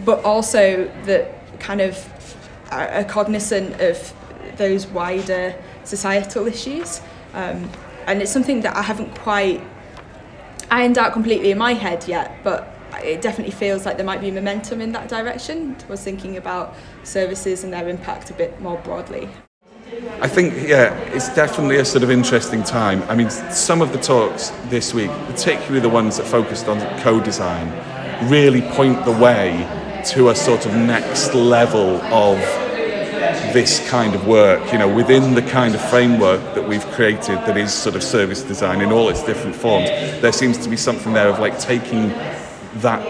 but 0.03 0.23
also 0.25 0.91
that 1.05 1.44
kind 1.59 1.81
of 1.81 2.09
are 2.71 3.03
cognizant 3.03 3.79
of 3.79 4.13
those 4.57 4.87
wider 4.87 5.55
societal 5.83 6.47
issues. 6.47 7.01
Um, 7.33 7.69
and 8.07 8.21
it's 8.21 8.31
something 8.31 8.61
that 8.61 8.75
I 8.75 8.81
haven't 8.81 9.17
quite 9.19 9.61
ironed 10.71 10.97
out 10.97 11.13
completely 11.13 11.51
in 11.51 11.57
my 11.57 11.73
head 11.73 12.07
yet, 12.07 12.37
but 12.43 12.75
it 13.03 13.21
definitely 13.21 13.53
feels 13.53 13.85
like 13.85 13.97
there 13.97 14.05
might 14.05 14.21
be 14.21 14.31
momentum 14.31 14.81
in 14.81 14.91
that 14.93 15.09
direction. 15.09 15.75
Was 15.89 16.03
thinking 16.03 16.37
about 16.37 16.75
services 17.03 17.63
and 17.63 17.73
their 17.73 17.87
impact 17.87 18.29
a 18.29 18.33
bit 18.33 18.59
more 18.61 18.77
broadly. 18.79 19.29
I 20.19 20.27
think, 20.27 20.67
yeah, 20.67 20.95
it's 21.13 21.33
definitely 21.35 21.77
a 21.77 21.85
sort 21.85 22.03
of 22.03 22.09
interesting 22.09 22.63
time. 22.63 23.03
I 23.03 23.15
mean, 23.15 23.29
some 23.29 23.81
of 23.81 23.91
the 23.91 23.99
talks 23.99 24.49
this 24.65 24.93
week, 24.93 25.11
particularly 25.27 25.79
the 25.79 25.89
ones 25.89 26.17
that 26.17 26.25
focused 26.25 26.67
on 26.67 26.79
co 27.01 27.19
design, 27.19 27.67
really 28.29 28.61
point 28.61 29.03
the 29.05 29.11
way 29.11 29.67
to 30.05 30.29
a 30.29 30.35
sort 30.35 30.65
of 30.65 30.73
next 30.73 31.33
level 31.33 32.01
of 32.13 32.37
this 33.53 33.87
kind 33.89 34.13
of 34.13 34.27
work, 34.27 34.71
you 34.71 34.77
know, 34.77 34.93
within 34.93 35.33
the 35.33 35.41
kind 35.41 35.73
of 35.73 35.89
framework 35.89 36.41
that 36.53 36.67
we've 36.67 36.85
created 36.87 37.37
that 37.39 37.57
is 37.57 37.73
sort 37.73 37.95
of 37.95 38.03
service 38.03 38.43
design 38.43 38.81
in 38.81 38.91
all 38.91 39.09
its 39.09 39.23
different 39.23 39.55
forms, 39.55 39.89
there 40.21 40.31
seems 40.31 40.57
to 40.57 40.69
be 40.69 40.77
something 40.77 41.13
there 41.13 41.29
of 41.29 41.39
like 41.39 41.57
taking 41.57 42.09
that 42.81 43.01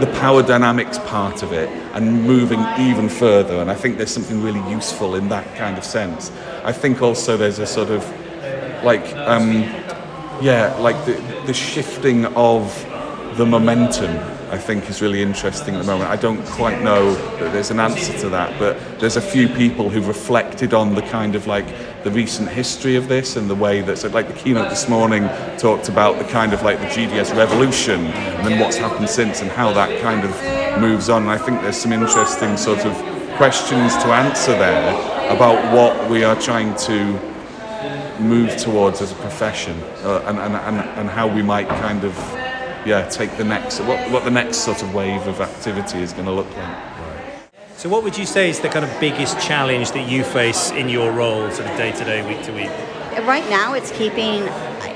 the 0.00 0.06
power 0.18 0.42
dynamics 0.42 0.98
part 1.00 1.42
of 1.42 1.52
it 1.52 1.68
and 1.94 2.24
moving 2.24 2.60
even 2.78 3.08
further 3.08 3.56
and 3.56 3.70
I 3.70 3.74
think 3.74 3.98
there's 3.98 4.10
something 4.10 4.42
really 4.42 4.66
useful 4.70 5.14
in 5.14 5.28
that 5.28 5.54
kind 5.54 5.76
of 5.76 5.84
sense. 5.84 6.32
I 6.64 6.72
think 6.72 7.02
also 7.02 7.36
there's 7.36 7.58
a 7.58 7.66
sort 7.66 7.90
of 7.90 8.02
like 8.82 9.14
um, 9.16 9.62
yeah, 10.42 10.74
like 10.80 10.96
the, 11.04 11.12
the 11.46 11.54
shifting 11.54 12.26
of 12.34 12.74
the 13.36 13.46
momentum 13.46 14.16
I 14.52 14.58
think 14.58 14.90
is 14.90 15.00
really 15.00 15.22
interesting 15.22 15.74
at 15.76 15.80
the 15.80 15.86
moment. 15.86 16.10
I 16.10 16.16
don't 16.16 16.44
quite 16.44 16.82
know 16.82 17.14
that 17.14 17.54
there's 17.54 17.70
an 17.70 17.80
answer 17.80 18.12
to 18.18 18.28
that, 18.28 18.58
but 18.58 18.76
there's 19.00 19.16
a 19.16 19.20
few 19.22 19.48
people 19.48 19.88
who've 19.88 20.06
reflected 20.06 20.74
on 20.74 20.94
the 20.94 21.00
kind 21.00 21.34
of 21.34 21.46
like 21.46 21.64
the 22.04 22.10
recent 22.10 22.50
history 22.50 22.96
of 22.96 23.08
this 23.08 23.36
and 23.36 23.48
the 23.48 23.54
way 23.54 23.80
that, 23.80 23.96
so 23.96 24.08
like 24.08 24.28
the 24.28 24.34
keynote 24.34 24.68
this 24.68 24.90
morning 24.90 25.26
talked 25.56 25.88
about 25.88 26.18
the 26.18 26.30
kind 26.30 26.52
of 26.52 26.62
like 26.62 26.78
the 26.80 26.86
GDS 26.86 27.34
revolution 27.34 28.04
and 28.04 28.46
then 28.46 28.60
what's 28.60 28.76
happened 28.76 29.08
since 29.08 29.40
and 29.40 29.50
how 29.50 29.72
that 29.72 30.02
kind 30.02 30.22
of 30.22 30.80
moves 30.82 31.08
on. 31.08 31.22
And 31.22 31.30
I 31.30 31.38
think 31.38 31.62
there's 31.62 31.78
some 31.78 31.92
interesting 31.94 32.58
sort 32.58 32.84
of 32.84 32.94
questions 33.38 33.96
to 34.02 34.08
answer 34.08 34.52
there 34.52 35.34
about 35.34 35.74
what 35.74 36.10
we 36.10 36.24
are 36.24 36.38
trying 36.38 36.76
to 36.76 37.18
move 38.20 38.54
towards 38.58 39.00
as 39.00 39.12
a 39.12 39.14
profession 39.14 39.82
uh, 40.04 40.22
and, 40.26 40.38
and, 40.38 40.54
and, 40.56 40.78
and 40.98 41.08
how 41.08 41.26
we 41.26 41.40
might 41.40 41.68
kind 41.68 42.04
of 42.04 42.41
yeah, 42.84 43.08
take 43.08 43.36
the 43.36 43.44
next 43.44 43.80
what 43.80 44.10
what 44.10 44.24
the 44.24 44.30
next 44.30 44.58
sort 44.58 44.82
of 44.82 44.94
wave 44.94 45.26
of 45.26 45.40
activity 45.40 45.98
is 45.98 46.12
going 46.12 46.26
to 46.26 46.32
look 46.32 46.56
like. 46.56 46.92
So, 47.76 47.88
what 47.88 48.04
would 48.04 48.16
you 48.16 48.26
say 48.26 48.48
is 48.48 48.60
the 48.60 48.68
kind 48.68 48.84
of 48.84 49.00
biggest 49.00 49.40
challenge 49.40 49.90
that 49.92 50.08
you 50.08 50.22
face 50.22 50.70
in 50.70 50.88
your 50.88 51.10
role, 51.10 51.50
sort 51.50 51.68
of 51.68 51.76
day 51.76 51.90
to 51.90 52.04
day, 52.04 52.26
week 52.28 52.44
to 52.44 52.52
week? 52.52 52.70
Right 53.26 53.48
now, 53.50 53.74
it's 53.74 53.90
keeping 53.90 54.48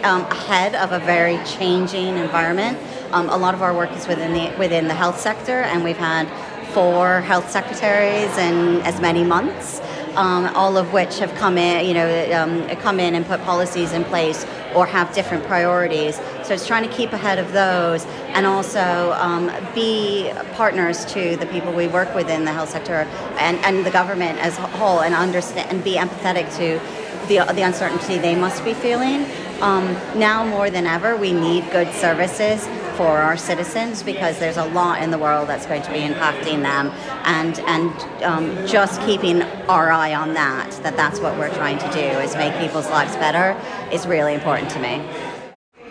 um, 0.05 0.22
ahead 0.22 0.75
of 0.77 0.92
a 0.92 1.01
very 1.01 1.42
changing 1.44 2.16
environment. 2.16 2.79
Um, 3.11 3.29
a 3.29 3.37
lot 3.37 3.55
of 3.55 3.62
our 3.62 3.75
work 3.75 3.90
is 3.92 4.07
within 4.07 4.33
the 4.33 4.57
within 4.57 4.88
the 4.88 4.94
health 4.94 5.20
sector, 5.20 5.62
and 5.62 5.83
we've 5.83 5.96
had 5.96 6.29
four 6.72 7.22
health 7.22 7.51
secretaries 7.51 8.37
in 8.38 8.81
as 8.83 9.01
many 9.01 9.25
months. 9.25 9.81
Um, 10.17 10.47
all 10.57 10.79
of 10.79 10.95
which 10.95 11.19
have 11.19 11.35
come 11.35 11.59
in, 11.59 11.87
you 11.87 11.93
know, 11.93 12.33
um, 12.33 12.67
come 12.77 12.99
in 12.99 13.15
and 13.15 13.27
put 13.27 13.43
policies 13.43 13.93
in 13.93 14.03
place 14.05 14.47
or 14.75 14.87
have 14.87 15.15
different 15.15 15.45
priorities. 15.45 16.17
So 16.43 16.55
it's 16.55 16.67
trying 16.67 16.89
to 16.89 16.95
keep 16.95 17.13
ahead 17.13 17.39
of 17.39 17.53
those 17.53 18.07
and 18.35 18.47
also 18.47 19.13
um, 19.19 19.53
be 19.75 20.33
partners 20.55 21.05
to 21.07 21.37
the 21.37 21.47
people 21.47 21.73
we 21.73 21.87
work 21.89 22.15
with 22.15 22.31
in 22.31 22.47
the 22.47 22.53
health 22.53 22.71
sector 22.71 23.07
and, 23.39 23.59
and 23.59 23.85
the 23.85 23.91
government 23.91 24.39
as 24.39 24.57
a 24.57 24.63
whole 24.63 25.01
and 25.01 25.15
understand 25.15 25.71
and 25.71 25.85
be 25.85 25.97
empathetic 25.97 26.51
to 26.57 26.81
the, 27.29 27.45
the 27.53 27.63
uncertainty 27.63 28.19
they 28.19 28.35
must 28.35 28.65
be 28.65 28.73
feeling. 28.73 29.27
Um, 29.61 29.95
now 30.19 30.47
more 30.47 30.71
than 30.71 30.87
ever, 30.87 31.17
we 31.17 31.33
need 31.33 31.71
good 31.73 31.93
services 31.93 32.67
for 32.97 33.19
our 33.19 33.37
citizens 33.37 34.03
because 34.03 34.39
there's 34.39 34.57
a 34.57 34.65
lot 34.67 35.03
in 35.03 35.11
the 35.11 35.19
world 35.19 35.49
that's 35.49 35.67
going 35.67 35.83
to 35.83 35.93
be 35.93 35.99
impacting 35.99 36.63
them, 36.63 36.91
and 37.25 37.59
and 37.61 37.93
um, 38.25 38.67
just 38.67 39.01
keeping 39.03 39.43
our 39.69 39.93
eye 39.93 40.15
on 40.15 40.33
that, 40.35 40.71
that 40.83 40.97
that's 40.97 41.21
what 41.21 41.39
we're 41.39 41.55
trying 41.55 41.79
to 41.79 41.93
do 41.93 42.01
is 42.01 42.35
make 42.37 42.57
people's 42.59 42.89
lives 42.89 43.15
better, 43.17 43.59
is 43.93 44.07
really 44.07 44.35
important 44.35 44.71
to 44.71 44.79
me. 44.79 44.99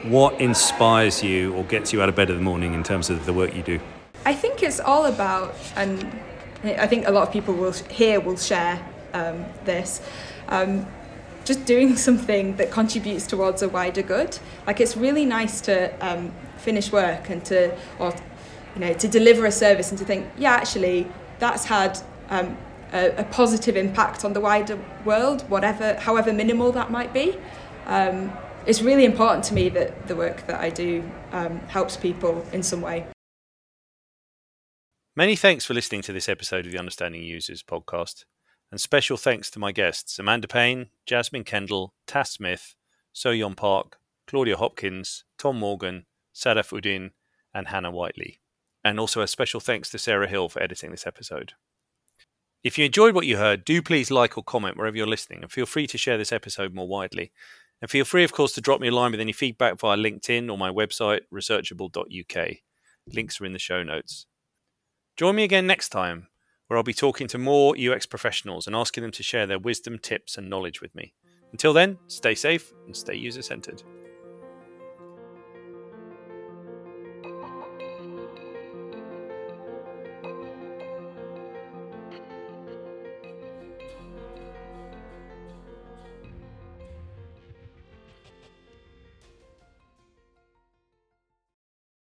What 0.10 0.39
inspires 0.41 1.24
you 1.24 1.54
or 1.54 1.63
gets 1.63 1.94
you 1.94 2.02
out 2.02 2.10
of 2.10 2.15
bed 2.15 2.30
in 2.30 2.36
the 2.36 2.44
morning 2.44 2.74
in 2.74 2.84
terms 2.84 3.10
of 3.10 3.26
the 3.26 3.34
work 3.34 3.56
you 3.56 3.63
do? 3.63 3.80
I 4.26 4.34
think 4.34 4.63
it's 4.63 4.80
all 4.80 5.06
about, 5.06 5.56
and 5.76 6.04
I 6.63 6.88
think 6.88 7.08
a 7.08 7.12
lot 7.12 7.28
of 7.28 7.32
people 7.32 7.54
will 7.54 7.74
here 7.74 8.20
will 8.20 8.38
share 8.38 8.84
um, 9.13 9.46
this. 9.63 10.02
Um, 10.48 10.88
just 11.46 11.65
doing 11.65 11.96
something 11.96 12.56
that 12.58 12.72
contributes 12.72 13.28
towards 13.28 13.62
a 13.62 13.70
wider 13.70 14.02
good. 14.02 14.39
Like 14.65 14.82
it's 14.82 14.98
really 14.98 15.26
nice 15.26 15.62
to 15.62 15.94
um, 16.06 16.34
finish 16.65 16.91
work 16.91 17.30
and 17.30 17.45
to, 17.45 17.58
or 17.99 18.13
you 18.73 18.82
know, 18.82 18.93
to 18.93 19.08
deliver 19.08 19.45
a 19.45 19.51
service 19.51 19.91
and 19.91 19.99
to 19.99 20.06
think, 20.06 20.28
yeah, 20.38 20.54
actually, 20.54 21.08
that's 21.39 21.65
had 21.65 21.97
um, 22.30 22.58
a, 22.91 23.10
a 23.17 23.23
positive 23.25 23.78
impact 23.78 24.25
on 24.25 24.34
the 24.34 24.41
wider 24.41 24.78
world, 25.06 25.47
whatever, 25.49 25.93
however 25.95 26.34
minimal 26.34 26.71
that 26.71 26.89
might 26.91 27.13
be. 27.13 27.38
Um, 27.86 28.32
it's 28.65 28.82
really 28.82 29.06
important 29.06 29.43
to 29.45 29.54
me 29.54 29.69
that 29.69 30.08
the 30.08 30.15
work 30.15 30.47
that 30.47 30.60
I 30.60 30.69
do 30.71 31.04
um, 31.32 31.60
helps 31.67 31.95
people 31.95 32.43
in 32.51 32.63
some 32.63 32.82
way. 32.82 33.06
Many 35.15 35.36
thanks 35.36 35.63
for 35.63 35.73
listening 35.73 36.01
to 36.01 36.13
this 36.13 36.28
episode 36.28 36.65
of 36.65 36.71
the 36.71 36.80
Understanding 36.80 37.23
Users 37.23 37.63
podcast. 37.63 38.25
And 38.71 38.82
special 38.82 39.17
thanks 39.17 39.49
to 39.51 39.60
my 39.60 39.71
guests 39.71 40.19
Amanda 40.19 40.47
Payne, 40.47 40.88
Jasmine 41.06 41.43
Kendall, 41.43 41.93
Tass 42.08 42.32
Smith, 42.32 42.75
So 43.13 43.32
Park, 43.56 43.97
Claudia 44.28 44.58
Hopkins, 44.58 45.23
Tom 45.38 45.60
Morgan, 45.60 46.06
Sadaf 46.36 46.71
Udin, 46.71 47.12
and 47.54 47.69
Hannah 47.69 47.91
Whiteley. 47.91 48.39
And 48.84 49.00
also 49.00 49.21
a 49.21 49.28
special 49.28 49.60
thanks 49.60 49.89
to 49.91 49.98
Sarah 49.98 50.28
Hill 50.28 50.50
for 50.50 50.62
editing 50.62 50.91
this 50.91 51.08
episode. 51.08 51.54
If 52.63 52.78
you 52.78 52.86
enjoyed 52.86 53.15
what 53.15 53.26
you 53.26 53.38
heard, 53.38 53.63
do 53.63 53.82
please 53.82 54.12
like 54.12 54.38
or 54.38 54.43
comment 54.43 54.78
wherever 54.78 54.98
you're 54.98 55.08
listening, 55.08 55.41
and 55.41 55.52
feel 55.52 55.65
free 55.65 55.88
to 55.88 55.98
share 55.98 56.17
this 56.17 56.32
episode 56.32 56.74
more 56.74 56.88
widely. 56.88 57.32
And 57.82 57.91
feel 57.91 58.06
free, 58.06 58.24
of 58.24 58.32
course, 58.32 58.54
to 58.54 58.62
drop 58.62 58.82
me 58.82 58.88
a 58.88 58.91
line 58.91 59.12
with 59.12 59.19
any 59.19 59.34
feedback 59.34 59.80
via 59.80 59.98
LinkedIn 59.98 60.52
or 60.52 60.58
my 60.58 60.69
website, 60.69 61.21
researchable.uk. 61.34 62.50
Links 63.13 63.39
are 63.39 63.45
in 63.45 63.54
the 63.54 63.60
show 63.60 63.84
notes. 63.84 64.26
Join 65.17 65.36
me 65.36 65.43
again 65.43 65.67
next 65.67 65.89
time 65.89 66.28
where 66.67 66.78
I'll 66.78 66.84
be 66.84 66.93
talking 66.93 67.28
to 67.28 67.38
more 67.38 67.76
UX 67.78 68.06
professionals 68.06 68.65
and 68.65 68.76
asking 68.76 69.04
them 69.04 69.12
to 69.12 69.24
share 69.24 69.45
their 69.45 69.60
wisdom, 69.60 70.00
tips, 70.00 70.38
and 70.38 70.50
knowledge 70.50 70.82
with 70.82 70.95
me. 70.95 71.13
Until 71.52 71.74
then, 71.74 72.00
stay 72.08 72.34
safe 72.34 72.74
and 72.86 72.95
stay 72.95 73.15
user 73.15 73.43
centered. 73.43 73.84